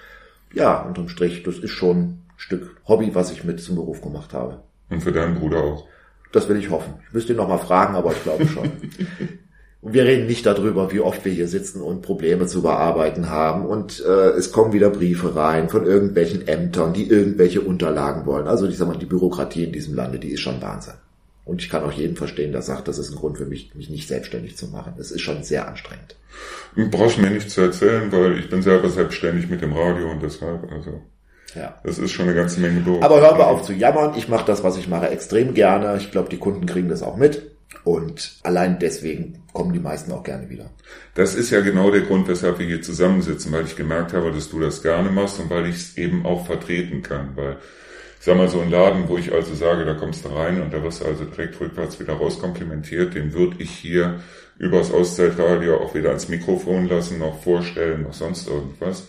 [0.53, 4.33] ja, unterm Strich, das ist schon ein Stück Hobby, was ich mit zum Beruf gemacht
[4.33, 4.61] habe.
[4.89, 5.87] Und für deinen Bruder auch?
[6.31, 6.95] Das will ich hoffen.
[7.07, 8.71] Ich müsste ihn noch mal fragen, aber ich glaube schon.
[9.83, 13.65] Und wir reden nicht darüber, wie oft wir hier sitzen und Probleme zu bearbeiten haben.
[13.65, 18.47] Und äh, es kommen wieder Briefe rein von irgendwelchen Ämtern, die irgendwelche Unterlagen wollen.
[18.47, 20.93] Also ich sag mal, die Bürokratie in diesem Lande, die ist schon Wahnsinn.
[21.43, 23.89] Und ich kann auch jeden verstehen, der sagt, das ist ein Grund für mich, mich
[23.89, 24.93] nicht selbstständig zu machen.
[24.97, 26.15] Das ist schon sehr anstrengend.
[26.77, 30.23] Du brauchst mir nichts zu erzählen, weil ich bin selber selbstständig mit dem Radio und
[30.23, 31.01] deshalb, also.
[31.55, 31.77] Ja.
[31.83, 33.03] Das ist schon eine ganze Menge doof.
[33.03, 34.13] Aber hör mal auf zu jammern.
[34.15, 35.97] Ich mache das, was ich mache, extrem gerne.
[35.97, 37.51] Ich glaube, die Kunden kriegen das auch mit.
[37.83, 40.69] Und allein deswegen kommen die meisten auch gerne wieder.
[41.13, 44.49] Das ist ja genau der Grund, weshalb wir hier zusammensitzen, weil ich gemerkt habe, dass
[44.49, 47.57] du das gerne machst und weil ich es eben auch vertreten kann, weil
[48.19, 50.81] sag mal, so ein Laden, wo ich also sage, da kommst du rein und da
[50.81, 54.21] wirst du also direkt rückwärts wieder rauskomplimentiert, den würde ich hier
[54.57, 59.07] übers Auszeitradio auch wieder ans Mikrofon lassen, noch vorstellen, noch sonst irgendwas.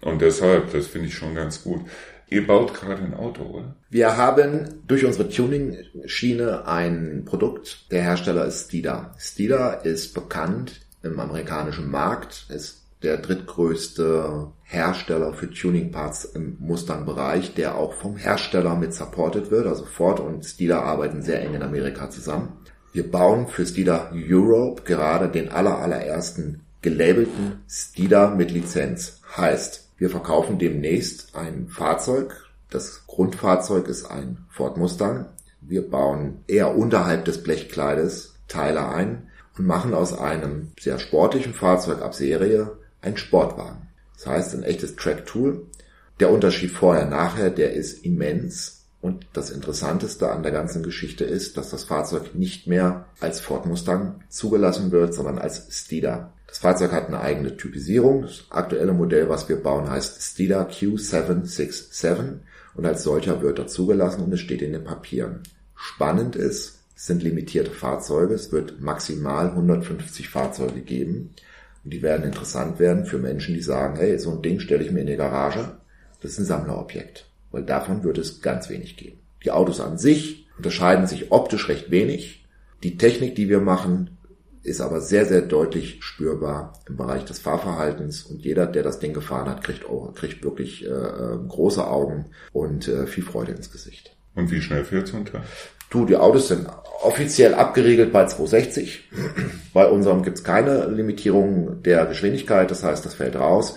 [0.00, 1.82] Und deshalb, das finde ich schon ganz gut.
[2.30, 3.74] Ihr baut gerade ein Auto, oder?
[3.90, 7.90] Wir haben durch unsere Tuning-Schiene ein Produkt.
[7.90, 9.14] Der Hersteller ist Stida.
[9.18, 17.76] Stida ist bekannt im amerikanischen Markt, ist der drittgrößte Hersteller für Tuning-Parts im Mustang-Bereich, der
[17.76, 19.66] auch vom Hersteller mit supported wird.
[19.66, 22.52] Also Ford und Stila arbeiten sehr eng in Amerika zusammen.
[22.92, 29.20] Wir bauen für Stila Europe gerade den aller, allerersten gelabelten Stila mit Lizenz.
[29.36, 32.50] Heißt, wir verkaufen demnächst ein Fahrzeug.
[32.70, 35.26] Das Grundfahrzeug ist ein Ford Mustang.
[35.60, 39.28] Wir bauen eher unterhalb des Blechkleides Teile ein
[39.58, 43.88] und machen aus einem sehr sportlichen Fahrzeug ab Serie ein Sportwagen.
[44.14, 45.66] Das heißt, ein echtes Track-Tool.
[46.18, 48.86] Der Unterschied vorher-nachher, der ist immens.
[49.02, 53.66] Und das Interessanteste an der ganzen Geschichte ist, dass das Fahrzeug nicht mehr als Ford
[53.66, 56.32] Mustang zugelassen wird, sondern als Stida.
[56.50, 58.22] Das Fahrzeug hat eine eigene Typisierung.
[58.22, 62.40] Das aktuelle Modell, was wir bauen, heißt Stida Q767
[62.74, 65.42] und als solcher wird er zugelassen und es steht in den Papieren.
[65.76, 68.34] Spannend ist, es sind limitierte Fahrzeuge.
[68.34, 71.30] Es wird maximal 150 Fahrzeuge geben.
[71.84, 74.90] Und die werden interessant werden für Menschen, die sagen, hey, so ein Ding stelle ich
[74.90, 75.76] mir in die Garage.
[76.20, 77.26] Das ist ein Sammlerobjekt.
[77.52, 79.18] Weil davon wird es ganz wenig geben.
[79.44, 82.44] Die Autos an sich unterscheiden sich optisch recht wenig.
[82.82, 84.18] Die Technik, die wir machen,
[84.62, 88.22] ist aber sehr, sehr deutlich spürbar im Bereich des Fahrverhaltens.
[88.24, 92.26] Und jeder, der das Ding gefahren hat, kriegt, auch, kriegt wirklich äh, äh große Augen
[92.52, 94.14] und äh, viel Freude ins Gesicht.
[94.34, 95.28] Und wie schnell fährt so ein?
[95.90, 96.68] Du, die Autos sind
[97.02, 99.10] offiziell abgeriegelt bei 260.
[99.72, 103.76] Bei unserem gibt's keine Limitierung der Geschwindigkeit, das heißt, das fällt raus.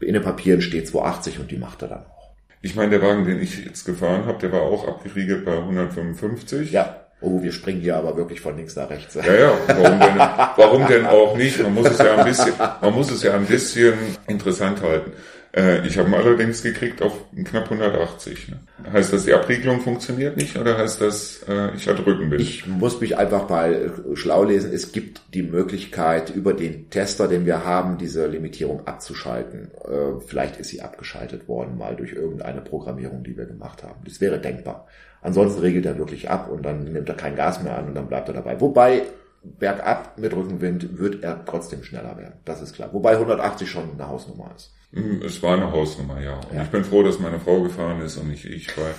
[0.00, 2.32] In den Papieren steht 280 und die macht er dann auch.
[2.62, 6.72] Ich meine, der Wagen, den ich jetzt gefahren habe, der war auch abgeriegelt bei 155.
[6.72, 7.06] Ja.
[7.22, 9.14] Oh, wir springen hier aber wirklich von links nach rechts.
[9.14, 10.18] Ja, ja, warum denn,
[10.56, 11.62] warum denn auch nicht?
[11.62, 13.94] Man muss es ja ein bisschen, man muss es ja ein bisschen
[14.26, 15.12] interessant halten.
[15.54, 18.48] Äh, ich habe ihn allerdings gekriegt auf knapp 180.
[18.48, 18.60] Ne?
[18.92, 22.40] Heißt das, die Abriegelung funktioniert nicht oder heißt das, äh, ich hatte Rückenwind?
[22.40, 24.72] Ich muss mich einfach mal schlau lesen.
[24.72, 29.70] Es gibt die Möglichkeit, über den Tester, den wir haben, diese Limitierung abzuschalten.
[29.84, 34.00] Äh, vielleicht ist sie abgeschaltet worden, mal durch irgendeine Programmierung, die wir gemacht haben.
[34.04, 34.86] Das wäre denkbar.
[35.22, 38.08] Ansonsten regelt er wirklich ab und dann nimmt er kein Gas mehr an und dann
[38.08, 38.60] bleibt er dabei.
[38.60, 39.02] Wobei
[39.42, 42.34] bergab mit Rückenwind wird er trotzdem schneller werden.
[42.44, 42.90] Das ist klar.
[42.92, 44.72] Wobei 180 schon eine Hausnummer ist.
[44.92, 46.34] Hm, es war eine Hausnummer, ja.
[46.34, 46.62] Und ja.
[46.62, 48.92] ich bin froh, dass meine Frau gefahren ist und nicht ich, weil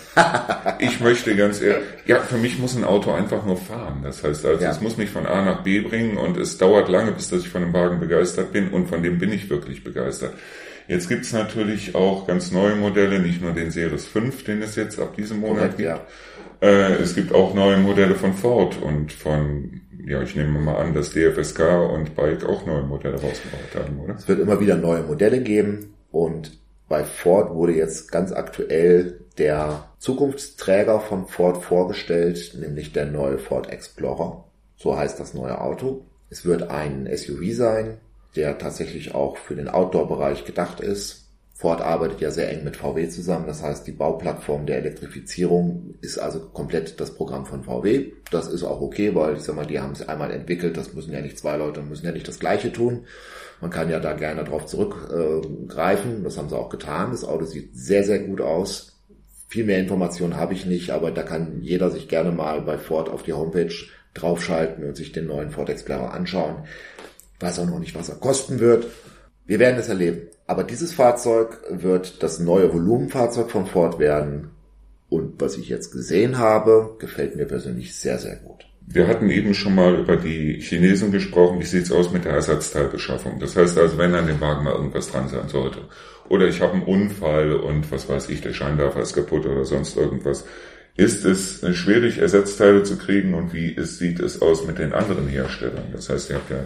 [0.80, 4.00] ich möchte ganz ehrlich, ja, für mich muss ein Auto einfach nur fahren.
[4.02, 4.72] Das heißt also, ja.
[4.72, 7.50] es muss mich von A nach B bringen und es dauert lange, bis dass ich
[7.50, 10.34] von dem Wagen begeistert bin und von dem bin ich wirklich begeistert.
[10.92, 15.00] Jetzt gibt's natürlich auch ganz neue Modelle, nicht nur den Series 5, den es jetzt
[15.00, 15.90] ab diesem Monat Korrekt, gibt.
[15.90, 16.68] Ja.
[16.68, 20.94] Äh, es gibt auch neue Modelle von Ford und von ja, ich nehme mal an,
[20.94, 21.62] dass DFSK
[21.94, 24.16] und Bike auch neue Modelle rausgebracht haben, oder?
[24.16, 29.86] Es wird immer wieder neue Modelle geben und bei Ford wurde jetzt ganz aktuell der
[30.00, 34.44] Zukunftsträger von Ford vorgestellt, nämlich der neue Ford Explorer.
[34.76, 36.04] So heißt das neue Auto.
[36.30, 37.98] Es wird ein SUV sein,
[38.36, 41.22] der tatsächlich auch für den Outdoor-Bereich gedacht ist.
[41.62, 43.46] Ford arbeitet ja sehr eng mit VW zusammen.
[43.46, 48.14] Das heißt, die Bauplattform der Elektrifizierung ist also komplett das Programm von VW.
[48.32, 50.76] Das ist auch okay, weil ich sag mal, die haben es einmal entwickelt.
[50.76, 53.06] Das müssen ja nicht zwei Leute, müssen ja nicht das Gleiche tun.
[53.62, 56.24] Man kann ja da gerne drauf zurückgreifen.
[56.24, 57.12] das haben sie auch getan.
[57.12, 59.00] Das Auto sieht sehr, sehr gut aus.
[59.48, 63.08] Viel mehr Informationen habe ich nicht, aber da kann jeder sich gerne mal bei Ford
[63.08, 63.76] auf die Homepage
[64.16, 66.66] draufschalten und sich den neuen Ford Explorer anschauen.
[67.42, 68.88] Weiß auch noch nicht, was er kosten wird.
[69.46, 70.28] Wir werden es erleben.
[70.48, 74.52] Aber dieses Fahrzeug wird das neue Volumenfahrzeug von Ford werden.
[75.10, 78.66] Und was ich jetzt gesehen habe, gefällt mir persönlich sehr, sehr gut.
[78.94, 81.60] Wir hatten eben schon mal über die Chinesen gesprochen.
[81.60, 83.40] Wie sieht's aus mit der Ersatzteilbeschaffung?
[83.40, 85.80] Das heißt also, wenn an dem Wagen mal irgendwas dran sein sollte,
[86.30, 89.98] oder ich habe einen Unfall und was weiß ich, der Scheinwerfer ist kaputt oder sonst
[89.98, 90.46] irgendwas,
[90.96, 95.28] ist es schwierig, Ersatzteile zu kriegen und wie es, sieht es aus mit den anderen
[95.28, 95.92] Herstellern?
[95.94, 96.66] Das heißt, ihr habt ja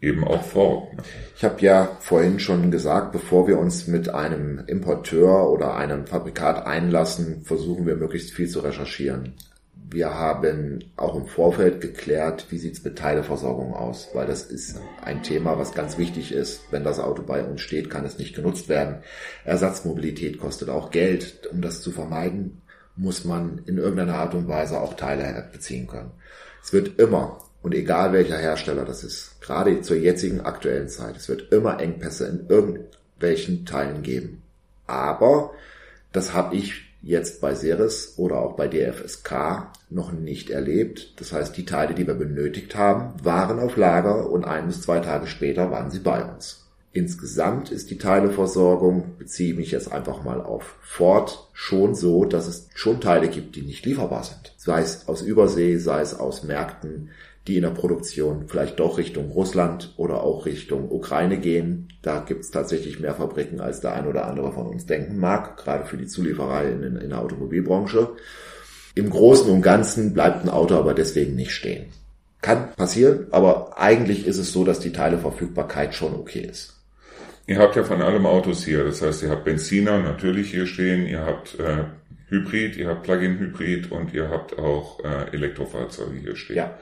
[0.00, 0.90] eben auch vor.
[1.36, 6.66] Ich habe ja vorhin schon gesagt, bevor wir uns mit einem Importeur oder einem Fabrikat
[6.66, 9.34] einlassen, versuchen wir möglichst viel zu recherchieren.
[9.88, 15.22] Wir haben auch im Vorfeld geklärt, wie sieht's mit Teileversorgung aus, weil das ist ein
[15.22, 16.60] Thema, was ganz wichtig ist.
[16.72, 18.96] Wenn das Auto bei uns steht, kann es nicht genutzt werden.
[19.44, 21.48] Ersatzmobilität kostet auch Geld.
[21.52, 22.62] Um das zu vermeiden,
[22.96, 26.10] muss man in irgendeiner Art und Weise auch Teile beziehen können.
[26.64, 31.28] Es wird immer und egal welcher Hersteller das ist, gerade zur jetzigen aktuellen Zeit, es
[31.28, 34.40] wird immer Engpässe in irgendwelchen Teilen geben.
[34.86, 35.50] Aber
[36.12, 41.14] das habe ich jetzt bei Ceres oder auch bei DFSK noch nicht erlebt.
[41.18, 45.00] Das heißt, die Teile, die wir benötigt haben, waren auf Lager und ein bis zwei
[45.00, 46.68] Tage später waren sie bei uns.
[46.92, 52.46] Insgesamt ist die Teileversorgung, beziehe ich mich jetzt einfach mal auf Ford, schon so, dass
[52.46, 54.54] es schon Teile gibt, die nicht lieferbar sind.
[54.56, 57.10] Sei es aus Übersee, sei es aus Märkten,
[57.46, 61.88] die in der Produktion vielleicht doch Richtung Russland oder auch Richtung Ukraine gehen.
[62.02, 65.56] Da gibt es tatsächlich mehr Fabriken, als der ein oder andere von uns denken mag,
[65.56, 68.10] gerade für die Zulieferei in, in der Automobilbranche.
[68.94, 71.86] Im Großen und Ganzen bleibt ein Auto aber deswegen nicht stehen.
[72.42, 76.74] Kann passieren, aber eigentlich ist es so, dass die Teileverfügbarkeit schon okay ist.
[77.46, 81.06] Ihr habt ja von allem Autos hier, das heißt, ihr habt Benziner natürlich hier stehen,
[81.06, 81.84] ihr habt äh,
[82.28, 86.56] Hybrid, ihr habt Plug-in-Hybrid und ihr habt auch äh, Elektrofahrzeuge hier stehen.
[86.56, 86.78] Ja.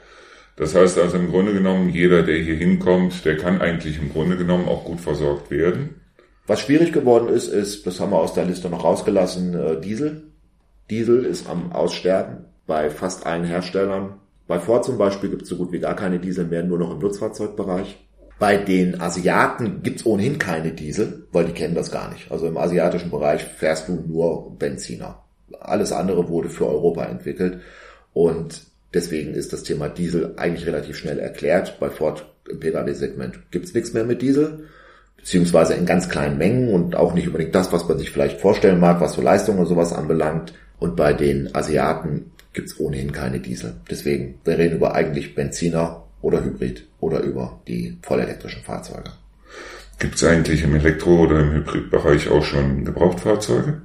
[0.56, 4.36] Das heißt also im Grunde genommen, jeder, der hier hinkommt, der kann eigentlich im Grunde
[4.36, 6.00] genommen auch gut versorgt werden.
[6.46, 10.24] Was schwierig geworden ist, ist, das haben wir aus der Liste noch rausgelassen, äh, Diesel.
[10.90, 14.20] Diesel ist am Aussterben bei fast allen Herstellern.
[14.46, 16.92] Bei Ford zum Beispiel gibt es so gut wie gar keine Diesel mehr, nur noch
[16.92, 17.98] im Nutzfahrzeugbereich.
[18.38, 22.30] Bei den Asiaten gibt es ohnehin keine Diesel, weil die kennen das gar nicht.
[22.30, 25.22] Also im asiatischen Bereich fährst du nur Benziner.
[25.60, 27.60] Alles andere wurde für Europa entwickelt.
[28.12, 31.78] Und Deswegen ist das Thema Diesel eigentlich relativ schnell erklärt.
[31.80, 34.68] Bei Ford im Pkw-Segment gibt's nichts mehr mit Diesel,
[35.16, 38.78] beziehungsweise in ganz kleinen Mengen und auch nicht unbedingt das, was man sich vielleicht vorstellen
[38.78, 40.54] mag, was so Leistung und sowas anbelangt.
[40.78, 43.74] Und bei den Asiaten gibt's ohnehin keine Diesel.
[43.90, 49.10] Deswegen, wir reden über eigentlich Benziner oder Hybrid oder über die vollelektrischen Fahrzeuge.
[49.98, 53.82] Gibt's eigentlich im Elektro- oder im Hybridbereich auch schon Gebrauchtfahrzeuge?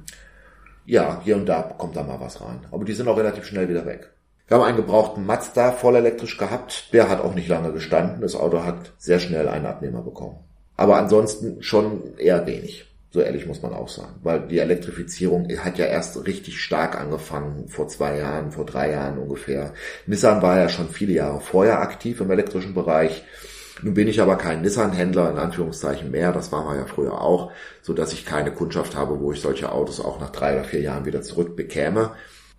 [0.86, 2.60] Ja, hier und da kommt da mal was rein.
[2.70, 4.10] Aber die sind auch relativ schnell wieder weg.
[4.50, 6.92] Wir haben einen gebrauchten Mazda voll elektrisch gehabt.
[6.92, 8.20] Der hat auch nicht lange gestanden.
[8.20, 10.40] Das Auto hat sehr schnell einen Abnehmer bekommen.
[10.76, 12.84] Aber ansonsten schon eher wenig.
[13.12, 14.16] So ehrlich muss man auch sagen.
[14.24, 19.18] Weil die Elektrifizierung hat ja erst richtig stark angefangen vor zwei Jahren, vor drei Jahren
[19.18, 19.72] ungefähr.
[20.06, 23.22] Nissan war ja schon viele Jahre vorher aktiv im elektrischen Bereich.
[23.82, 27.52] Nun bin ich aber kein Nissan-Händler in Anführungszeichen mehr, das war wir ja früher auch,
[27.82, 30.80] so dass ich keine Kundschaft habe, wo ich solche Autos auch nach drei oder vier
[30.80, 32.10] Jahren wieder zurückbekäme.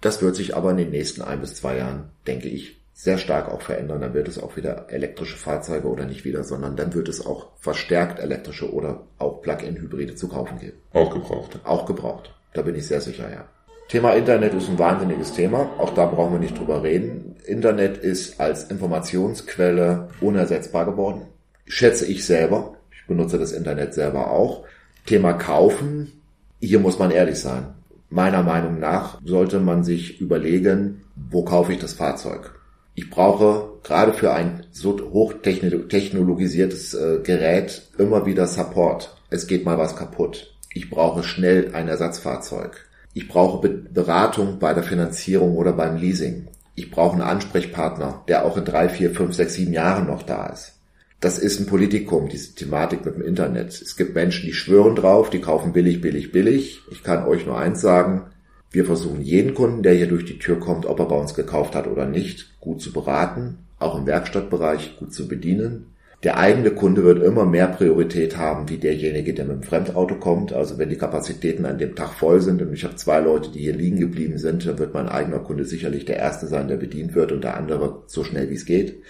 [0.02, 3.49] Das wird sich aber in den nächsten ein bis zwei Jahren, denke ich, sehr stark
[3.52, 4.02] auch verändern.
[4.02, 7.49] Dann wird es auch wieder elektrische Fahrzeuge oder nicht wieder, sondern dann wird es auch
[7.60, 10.78] verstärkt elektrische oder auch Plug-in-Hybride zu kaufen geben.
[10.93, 11.60] Auch gebraucht.
[11.64, 12.34] Auch gebraucht.
[12.54, 13.45] Da bin ich sehr sicher, ja.
[13.88, 15.70] Thema Internet ist ein wahnsinniges Thema.
[15.78, 17.36] Auch da brauchen wir nicht drüber reden.
[17.45, 21.24] Internet ist als Informationsquelle unersetzbar geworden.
[21.66, 22.76] Schätze ich selber.
[22.91, 24.64] Ich benutze das Internet selber auch.
[25.06, 26.22] Thema Kaufen.
[26.62, 27.74] Hier muss man ehrlich sein.
[28.14, 32.59] Meiner Meinung nach sollte man sich überlegen, wo kaufe ich das Fahrzeug?
[32.93, 39.16] Ich brauche gerade für ein so hochtechnologisiertes äh, Gerät immer wieder Support.
[39.30, 40.53] Es geht mal was kaputt.
[40.74, 42.86] Ich brauche schnell ein Ersatzfahrzeug.
[43.14, 46.49] Ich brauche Beratung bei der Finanzierung oder beim Leasing.
[46.76, 50.47] Ich brauche einen Ansprechpartner, der auch in drei, vier, fünf, sechs, sieben Jahren noch da
[50.47, 50.80] ist.
[51.22, 53.80] Das ist ein Politikum, diese Thematik mit dem Internet.
[53.80, 56.82] Es gibt Menschen, die schwören drauf, die kaufen billig, billig, billig.
[56.89, 58.24] Ich kann euch nur eins sagen.
[58.72, 61.76] Wir versuchen jeden Kunden, der hier durch die Tür kommt, ob er bei uns gekauft
[61.76, 65.93] hat oder nicht, gut zu beraten, auch im Werkstattbereich gut zu bedienen.
[66.24, 70.53] Der eigene Kunde wird immer mehr Priorität haben, wie derjenige, der mit dem Fremdauto kommt.
[70.53, 73.59] Also wenn die Kapazitäten an dem Tag voll sind und ich habe zwei Leute, die
[73.59, 77.13] hier liegen geblieben sind, dann wird mein eigener Kunde sicherlich der Erste sein, der bedient
[77.13, 79.03] wird und der andere so schnell wie es geht.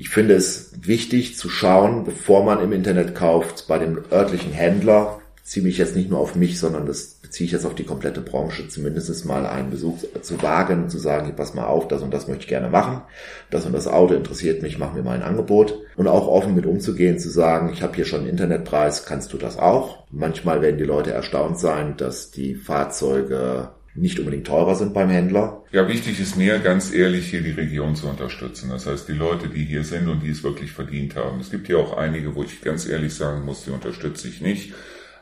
[0.00, 5.20] Ich finde es wichtig zu schauen, bevor man im Internet kauft, bei dem örtlichen Händler,
[5.42, 8.22] ziehe mich jetzt nicht nur auf mich, sondern das beziehe ich jetzt auf die komplette
[8.22, 12.14] Branche, zumindest mal einen Besuch zu wagen und zu sagen, pass mal auf, das und
[12.14, 13.02] das möchte ich gerne machen,
[13.50, 16.64] das und das Auto interessiert mich, mach mir mal ein Angebot und auch offen mit
[16.64, 20.04] umzugehen, zu sagen, ich habe hier schon einen Internetpreis, kannst du das auch?
[20.10, 25.64] Manchmal werden die Leute erstaunt sein, dass die Fahrzeuge nicht unbedingt teurer sind beim Händler.
[25.72, 28.70] Ja, wichtig ist mir ganz ehrlich hier die Region zu unterstützen.
[28.70, 31.40] Das heißt, die Leute, die hier sind und die es wirklich verdient haben.
[31.40, 34.72] Es gibt hier auch einige, wo ich ganz ehrlich sagen muss, die unterstütze ich nicht.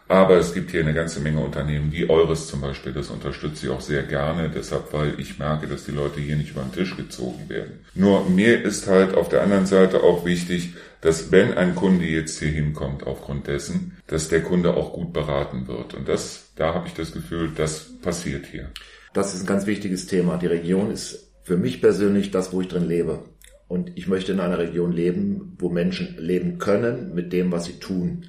[0.09, 3.73] Aber es gibt hier eine ganze Menge Unternehmen, wie Eures zum Beispiel, das unterstütze ich
[3.73, 6.97] auch sehr gerne, deshalb, weil ich merke, dass die Leute hier nicht über den Tisch
[6.97, 7.81] gezogen werden.
[7.95, 12.39] Nur mir ist halt auf der anderen Seite auch wichtig, dass wenn ein Kunde jetzt
[12.39, 15.93] hier hinkommt aufgrund dessen, dass der Kunde auch gut beraten wird.
[15.93, 18.71] Und das, da habe ich das Gefühl, das passiert hier.
[19.13, 20.39] Das ist ein ganz wichtiges Thema.
[20.39, 23.25] Die Region ist für mich persönlich das, wo ich drin lebe.
[23.69, 27.79] Und ich möchte in einer Region leben, wo Menschen leben können mit dem, was sie
[27.79, 28.27] tun.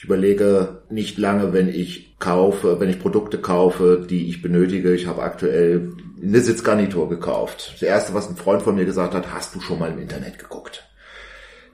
[0.00, 4.94] Ich überlege nicht lange, wenn ich kaufe, wenn ich Produkte kaufe, die ich benötige.
[4.94, 5.92] Ich habe aktuell
[6.22, 7.72] eine Sitzgarnitur gekauft.
[7.74, 10.38] Das erste, was ein Freund von mir gesagt hat, hast du schon mal im Internet
[10.38, 10.88] geguckt?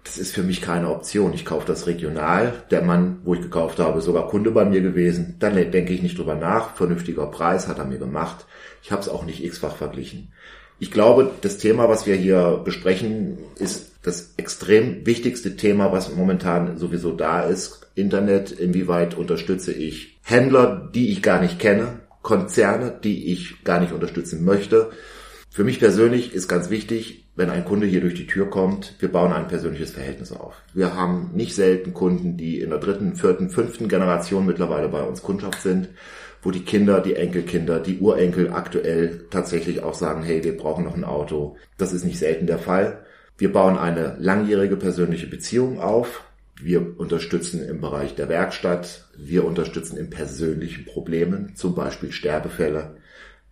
[0.03, 1.35] Das ist für mich keine Option.
[1.35, 2.65] Ich kaufe das regional.
[2.73, 5.37] Der Mann, wo ich gekauft habe, ist sogar Kunde bei mir gewesen.
[5.39, 6.75] Dann denke ich nicht drüber nach.
[6.75, 8.45] Vernünftiger Preis hat er mir gemacht.
[8.83, 10.33] Ich habe es auch nicht x-fach verglichen.
[10.79, 16.77] Ich glaube, das Thema, was wir hier besprechen, ist das extrem wichtigste Thema, was momentan
[16.77, 17.89] sowieso da ist.
[17.95, 23.93] Internet, inwieweit unterstütze ich Händler, die ich gar nicht kenne, Konzerne, die ich gar nicht
[23.93, 24.91] unterstützen möchte.
[25.51, 29.11] Für mich persönlich ist ganz wichtig, wenn ein Kunde hier durch die Tür kommt, wir
[29.11, 30.55] bauen ein persönliches Verhältnis auf.
[30.75, 35.23] Wir haben nicht selten Kunden, die in der dritten, vierten, fünften Generation mittlerweile bei uns
[35.23, 35.89] Kundschaft sind,
[36.47, 40.95] wo die Kinder, die Enkelkinder, die Urenkel aktuell tatsächlich auch sagen, hey, wir brauchen noch
[40.95, 41.57] ein Auto.
[41.77, 43.05] Das ist nicht selten der Fall.
[43.37, 46.23] Wir bauen eine langjährige persönliche Beziehung auf.
[46.63, 49.09] Wir unterstützen im Bereich der Werkstatt.
[49.19, 52.95] Wir unterstützen in persönlichen Problemen, zum Beispiel Sterbefälle.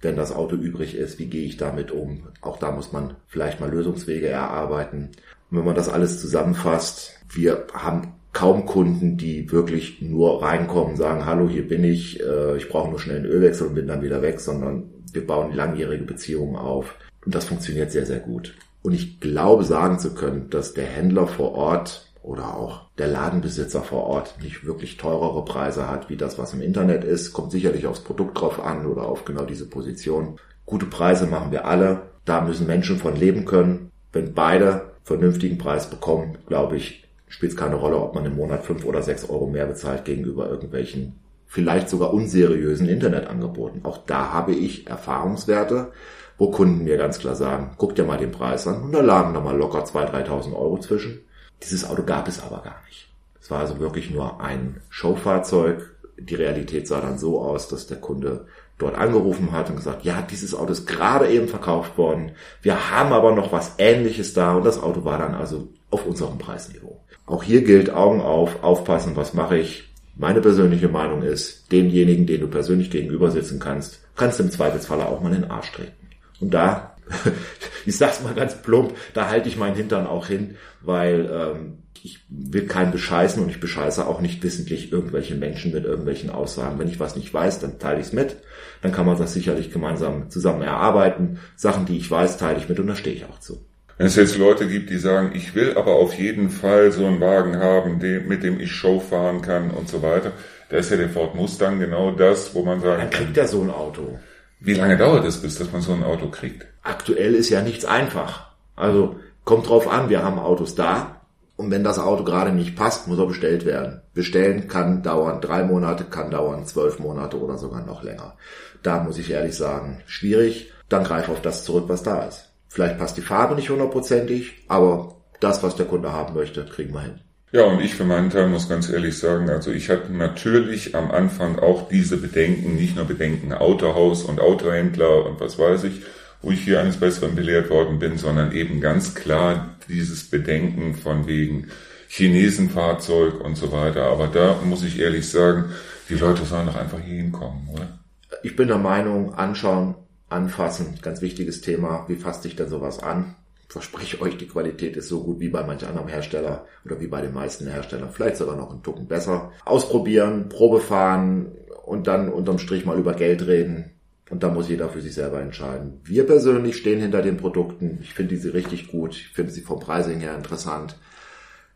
[0.00, 2.28] Wenn das Auto übrig ist, wie gehe ich damit um?
[2.42, 5.10] Auch da muss man vielleicht mal Lösungswege erarbeiten.
[5.50, 11.24] Und wenn man das alles zusammenfasst, wir haben kaum Kunden, die wirklich nur reinkommen, sagen,
[11.24, 14.20] hallo, hier bin ich, äh, ich brauche nur schnell einen Ölwechsel und bin dann wieder
[14.20, 16.96] weg, sondern wir bauen langjährige Beziehungen auf.
[17.24, 18.54] Und das funktioniert sehr, sehr gut.
[18.82, 23.82] Und ich glaube sagen zu können, dass der Händler vor Ort oder auch der Ladenbesitzer
[23.82, 27.32] vor Ort nicht wirklich teurere Preise hat, wie das, was im Internet ist.
[27.32, 30.38] Kommt sicherlich aufs Produkt drauf an oder auf genau diese Position.
[30.66, 32.02] Gute Preise machen wir alle.
[32.24, 33.90] Da müssen Menschen von leben können.
[34.12, 37.03] Wenn beide vernünftigen Preis bekommen, glaube ich,
[37.34, 40.48] spielt es keine Rolle, ob man im Monat fünf oder sechs Euro mehr bezahlt gegenüber
[40.48, 43.84] irgendwelchen vielleicht sogar unseriösen Internetangeboten.
[43.84, 45.92] Auch da habe ich Erfahrungswerte
[46.38, 48.82] wo Kunden mir ganz klar sagen, guck dir mal den Preis an.
[48.82, 51.20] Und da lagen da mal locker 2.000, 3.000 Euro zwischen.
[51.62, 53.08] Dieses Auto gab es aber gar nicht.
[53.40, 55.94] Es war also wirklich nur ein Showfahrzeug.
[56.18, 58.46] Die Realität sah dann so aus, dass der Kunde
[58.78, 62.32] dort angerufen hat und gesagt, ja, dieses Auto ist gerade eben verkauft worden.
[62.62, 66.38] Wir haben aber noch was ähnliches da und das Auto war dann also auf unserem
[66.38, 66.93] Preisniveau.
[67.26, 69.84] Auch hier gilt Augen auf, aufpassen, was mache ich.
[70.16, 75.06] Meine persönliche Meinung ist, demjenigen, den du persönlich gegenüber sitzen kannst, kannst du im Zweifelsfalle
[75.06, 76.08] auch mal den Arsch treten.
[76.40, 76.96] Und da,
[77.86, 82.20] ich sag's mal ganz plump, da halte ich meinen Hintern auch hin, weil ähm, ich
[82.28, 86.78] will keinen bescheißen und ich bescheiße auch nicht wissentlich irgendwelche Menschen mit irgendwelchen Aussagen.
[86.78, 88.36] Wenn ich was nicht weiß, dann teile ich es mit.
[88.82, 91.40] Dann kann man das sicherlich gemeinsam zusammen erarbeiten.
[91.56, 93.64] Sachen, die ich weiß, teile ich mit und da stehe ich auch zu.
[93.96, 97.20] Wenn es jetzt Leute gibt, die sagen, ich will aber auf jeden Fall so einen
[97.20, 100.32] Wagen haben, mit dem ich Show fahren kann und so weiter,
[100.68, 103.02] da ist ja der Ford Mustang genau das, wo man sagt.
[103.02, 104.18] Dann kriegt er so ein Auto.
[104.58, 106.66] Wie lange dauert es, bis dass man so ein Auto kriegt?
[106.82, 108.50] Aktuell ist ja nichts einfach.
[108.74, 111.20] Also kommt drauf an, wir haben Autos da
[111.56, 114.00] und wenn das Auto gerade nicht passt, muss er bestellt werden.
[114.12, 118.34] Bestellen kann dauern drei Monate, kann dauern zwölf Monate oder sogar noch länger.
[118.82, 120.72] Da muss ich ehrlich sagen, schwierig.
[120.88, 122.50] Dann greif auf das zurück, was da ist.
[122.74, 127.02] Vielleicht passt die Farbe nicht hundertprozentig, aber das, was der Kunde haben möchte, kriegen wir
[127.02, 127.20] hin.
[127.52, 131.12] Ja, und ich für meinen Teil muss ganz ehrlich sagen, also ich hatte natürlich am
[131.12, 136.02] Anfang auch diese Bedenken, nicht nur Bedenken Autohaus und Autohändler und was weiß ich,
[136.42, 141.28] wo ich hier eines Besseren belehrt worden bin, sondern eben ganz klar dieses Bedenken von
[141.28, 141.68] wegen
[142.08, 144.06] Chinesenfahrzeug und so weiter.
[144.06, 145.66] Aber da muss ich ehrlich sagen,
[146.08, 148.00] die Leute sollen doch einfach hier hinkommen, oder?
[148.42, 149.94] Ich bin der Meinung, anschauen,
[150.28, 152.04] anfassen, ganz wichtiges Thema.
[152.08, 153.36] Wie fasst sich denn sowas an?
[153.74, 157.20] verspreche euch, die Qualität ist so gut wie bei manch anderem Hersteller oder wie bei
[157.20, 158.10] den meisten Herstellern.
[158.12, 159.50] Vielleicht sogar noch einen Tucken besser.
[159.64, 161.50] Ausprobieren, Probe fahren
[161.84, 163.90] und dann unterm Strich mal über Geld reden.
[164.30, 166.00] Und da muss jeder für sich selber entscheiden.
[166.04, 167.98] Wir persönlich stehen hinter den Produkten.
[168.00, 169.16] Ich finde sie richtig gut.
[169.16, 170.96] Ich finde sie vom Pricing her interessant.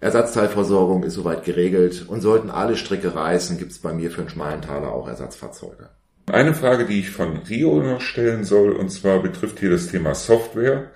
[0.01, 4.31] Ersatzteilversorgung ist soweit geregelt und sollten alle Stricke reißen, gibt es bei mir für den
[4.31, 5.91] Schmalentaler auch Ersatzfahrzeuge.
[6.31, 10.15] Eine Frage, die ich von Rio noch stellen soll, und zwar betrifft hier das Thema
[10.15, 10.91] Software.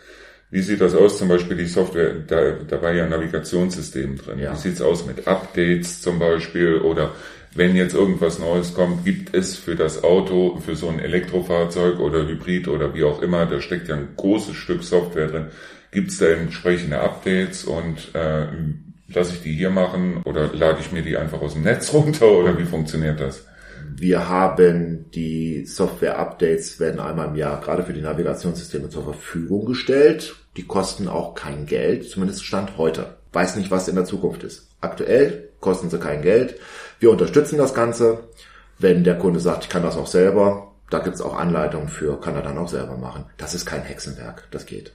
[0.51, 4.39] Wie sieht das aus, zum Beispiel die Software, da, da war ja ein Navigationssystem drin.
[4.39, 4.53] Ja.
[4.53, 7.13] Wie sieht's aus mit Updates zum Beispiel oder
[7.55, 12.27] wenn jetzt irgendwas Neues kommt, gibt es für das Auto, für so ein Elektrofahrzeug oder
[12.27, 15.47] Hybrid oder wie auch immer, da steckt ja ein großes Stück Software drin,
[15.91, 18.47] gibt es da entsprechende Updates und äh,
[19.09, 22.31] lasse ich die hier machen oder lade ich mir die einfach aus dem Netz runter
[22.31, 23.47] oder wie funktioniert das?
[24.03, 30.35] Wir haben die Software-Updates, werden einmal im Jahr gerade für die Navigationssysteme zur Verfügung gestellt.
[30.57, 33.15] Die kosten auch kein Geld, zumindest Stand heute.
[33.33, 34.71] Weiß nicht, was in der Zukunft ist.
[34.81, 36.59] Aktuell kosten sie kein Geld.
[36.99, 38.25] Wir unterstützen das Ganze.
[38.77, 42.21] Wenn der Kunde sagt, ich kann das auch selber, da gibt es auch Anleitungen für,
[42.21, 43.27] kann er dann auch selber machen.
[43.37, 44.95] Das ist kein Hexenwerk, das geht.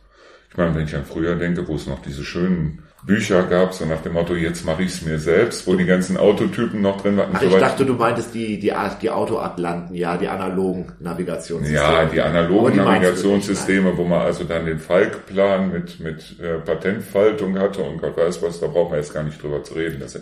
[0.50, 3.86] Ich meine, wenn ich an früher denke, wo es noch diese schönen Bücher gab, so
[3.86, 7.16] nach dem Motto, jetzt mache ich es mir selbst, wo die ganzen Autotypen noch drin
[7.16, 7.30] waren.
[7.34, 11.82] Ach, ich dachte, du meintest die, die, die Autoatlanten, ja, die analogen Navigationssysteme.
[11.82, 17.58] Ja, die analogen die Navigationssysteme, wo man also dann den Falkplan mit, mit äh, Patentfaltung
[17.58, 20.02] hatte und Gott weiß was, da brauchen wir jetzt gar nicht drüber zu reden.
[20.02, 20.20] Das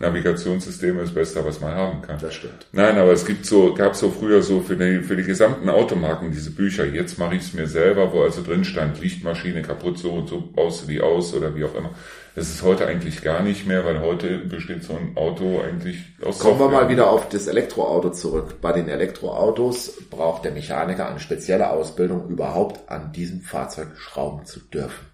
[0.00, 2.18] Navigationssysteme ist das Beste, was man haben kann.
[2.20, 2.66] Das stimmt.
[2.72, 6.30] Nein, aber es gibt so, gab so früher so für die, für die gesamten Automarken
[6.30, 6.84] diese Bücher.
[6.84, 10.40] Jetzt mache ich es mir selber, wo also drin stand, Lichtmaschine kaputt, so und so
[10.40, 11.90] baust du die aus oder wie auch immer.
[12.36, 16.38] Das ist heute eigentlich gar nicht mehr, weil heute besteht so ein Auto eigentlich aus
[16.38, 16.78] Kommen Software.
[16.78, 18.60] wir mal wieder auf das Elektroauto zurück.
[18.60, 24.60] Bei den Elektroautos braucht der Mechaniker eine spezielle Ausbildung, überhaupt an diesem Fahrzeug schrauben zu
[24.60, 25.07] dürfen.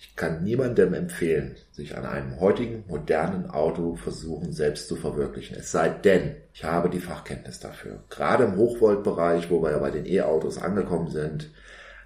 [0.00, 5.56] Ich kann niemandem empfehlen, sich an einem heutigen modernen Auto versuchen, selbst zu verwirklichen.
[5.58, 8.04] Es sei denn, ich habe die Fachkenntnis dafür.
[8.08, 11.50] Gerade im Hochvoltbereich, wo wir ja bei den E-Autos angekommen sind,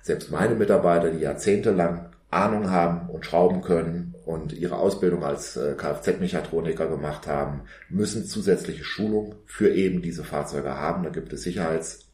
[0.00, 5.74] selbst meine Mitarbeiter, die jahrzehntelang Ahnung haben und schrauben können und ihre Ausbildung als äh,
[5.74, 11.02] Kfz-Mechatroniker gemacht haben, müssen zusätzliche Schulung für eben diese Fahrzeuge haben.
[11.02, 11.44] Da gibt es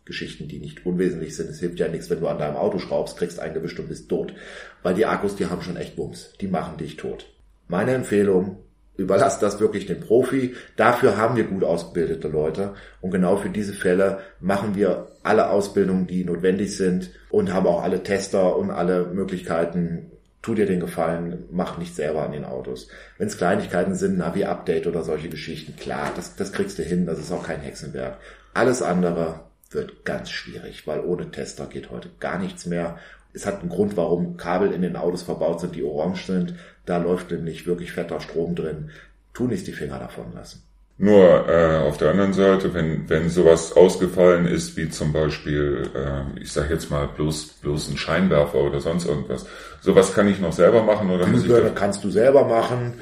[0.09, 1.51] Sicherheitsgeschichten, die nicht unwesentlich sind.
[1.51, 4.35] Es hilft ja nichts, wenn du an deinem Auto schraubst, kriegst eingewischt und bist tot,
[4.83, 6.33] weil die Akkus, die haben schon echt Bums.
[6.41, 7.27] Die machen dich tot.
[7.69, 8.59] Meine Empfehlung,
[8.97, 10.55] überlass das wirklich dem Profi.
[10.77, 16.07] Dafür haben wir gut ausgebildete Leute und genau für diese Fälle machen wir alle Ausbildungen,
[16.07, 20.13] die notwendig sind und haben auch alle Tester und alle Möglichkeiten.
[20.41, 22.89] Tu dir den Gefallen, mach nicht selber an den Autos.
[23.19, 27.19] Wenn es Kleinigkeiten sind, Navi-Update oder solche Geschichten, klar, das, das kriegst du hin, das
[27.19, 28.19] ist auch kein Hexenwerk.
[28.55, 32.99] Alles andere wird ganz schwierig, weil ohne Tester geht heute gar nichts mehr.
[33.33, 36.55] Es hat einen Grund, warum Kabel in den Autos verbaut sind, die orange sind.
[36.87, 38.91] Da läuft nämlich wirklich fetter Strom drin.
[39.35, 40.63] Tu nicht die Finger davon lassen.
[41.01, 46.41] Nur äh, auf der anderen Seite, wenn, wenn sowas ausgefallen ist, wie zum Beispiel, äh,
[46.41, 49.47] ich sage jetzt mal bloß, bloß ein Scheinwerfer oder sonst irgendwas,
[49.81, 52.95] sowas kann ich noch selber machen oder muss ich kannst du selber machen.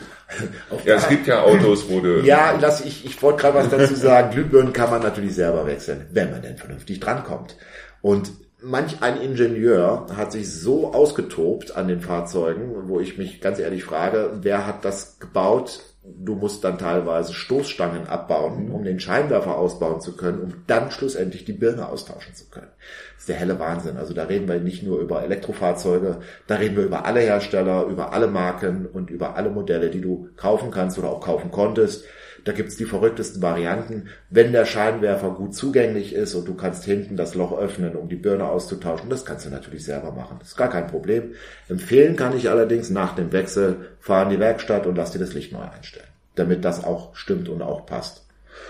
[0.85, 2.21] Ja, es gibt ja Autos, wo du...
[2.21, 4.31] Ja, lass, ich, ich wollte gerade was dazu sagen.
[4.33, 7.57] Glühbirnen kann man natürlich selber wechseln, wenn man denn vernünftig drankommt.
[8.03, 13.59] Und manch ein Ingenieur hat sich so ausgetobt an den Fahrzeugen, wo ich mich ganz
[13.59, 15.81] ehrlich frage, wer hat das gebaut?
[16.19, 21.45] Du musst dann teilweise Stoßstangen abbauen, um den Scheinwerfer ausbauen zu können, um dann schlussendlich
[21.45, 22.71] die Birne austauschen zu können.
[23.15, 23.97] Das ist der helle Wahnsinn.
[23.97, 28.13] Also da reden wir nicht nur über Elektrofahrzeuge, da reden wir über alle Hersteller, über
[28.13, 32.05] alle Marken und über alle Modelle, die du kaufen kannst oder auch kaufen konntest.
[32.47, 34.07] Da gibt's die verrücktesten Varianten.
[34.31, 38.15] Wenn der Scheinwerfer gut zugänglich ist und du kannst hinten das Loch öffnen, um die
[38.15, 40.37] Birne auszutauschen, das kannst du natürlich selber machen.
[40.39, 41.35] Das ist gar kein Problem.
[41.69, 45.35] Empfehlen kann ich allerdings nach dem Wechsel, fahr in die Werkstatt und lass dir das
[45.35, 48.25] Licht neu einstellen, damit das auch stimmt und auch passt.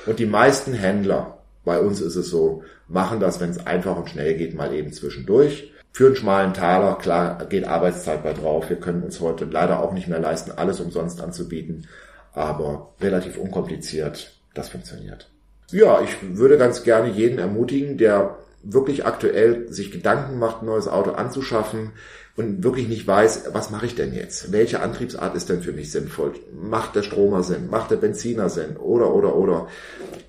[0.06, 4.08] Und die meisten Händler, bei uns ist es so, machen das, wenn es einfach und
[4.08, 5.70] schnell geht, mal eben zwischendurch.
[5.92, 8.70] Für einen schmalen Taler, klar, geht Arbeitszeit bei drauf.
[8.70, 11.86] Wir können uns heute leider auch nicht mehr leisten, alles umsonst anzubieten
[12.36, 14.38] aber relativ unkompliziert.
[14.54, 15.28] Das funktioniert.
[15.72, 20.86] Ja, ich würde ganz gerne jeden ermutigen, der wirklich aktuell sich Gedanken macht, ein neues
[20.86, 21.92] Auto anzuschaffen
[22.36, 24.52] und wirklich nicht weiß, was mache ich denn jetzt?
[24.52, 26.34] Welche Antriebsart ist denn für mich sinnvoll?
[26.52, 27.70] Macht der Stromer Sinn?
[27.70, 28.76] Macht der Benziner Sinn?
[28.76, 29.68] Oder, oder, oder.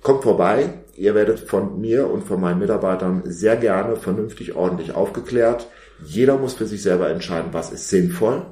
[0.02, 0.70] Kommt vorbei.
[0.96, 5.68] Ihr werdet von mir und von meinen Mitarbeitern sehr gerne vernünftig, ordentlich aufgeklärt.
[6.04, 8.46] Jeder muss für sich selber entscheiden, was ist sinnvoll.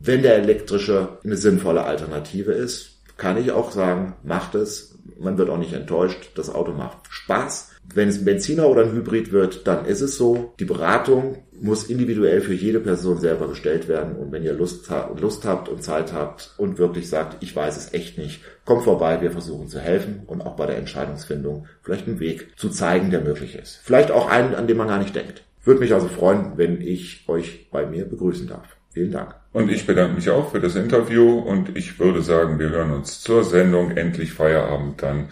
[0.00, 2.91] Wenn der elektrische eine sinnvolle Alternative ist,
[3.22, 4.98] kann ich auch sagen, macht es.
[5.16, 6.32] Man wird auch nicht enttäuscht.
[6.34, 7.70] Das Auto macht Spaß.
[7.94, 10.54] Wenn es ein Benziner oder ein Hybrid wird, dann ist es so.
[10.58, 14.16] Die Beratung muss individuell für jede Person selber gestellt werden.
[14.16, 17.94] Und wenn ihr Lust, Lust habt und Zeit habt und wirklich sagt, ich weiß es
[17.94, 22.18] echt nicht, kommt vorbei, wir versuchen zu helfen und auch bei der Entscheidungsfindung vielleicht einen
[22.18, 23.78] Weg zu zeigen, der möglich ist.
[23.84, 25.44] Vielleicht auch einen, an den man gar nicht denkt.
[25.62, 28.76] Würde mich also freuen, wenn ich euch bei mir begrüßen darf.
[28.90, 29.36] Vielen Dank.
[29.52, 33.20] Und ich bedanke mich auch für das Interview und ich würde sagen, wir hören uns
[33.20, 35.28] zur Sendung Endlich Feierabend dann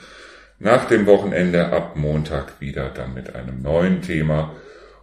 [0.58, 4.54] nach dem Wochenende ab Montag wieder dann mit einem neuen Thema.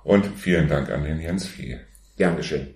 [0.04, 1.80] Und vielen Dank an den Jens Vieh.
[2.16, 2.76] Gern geschehen.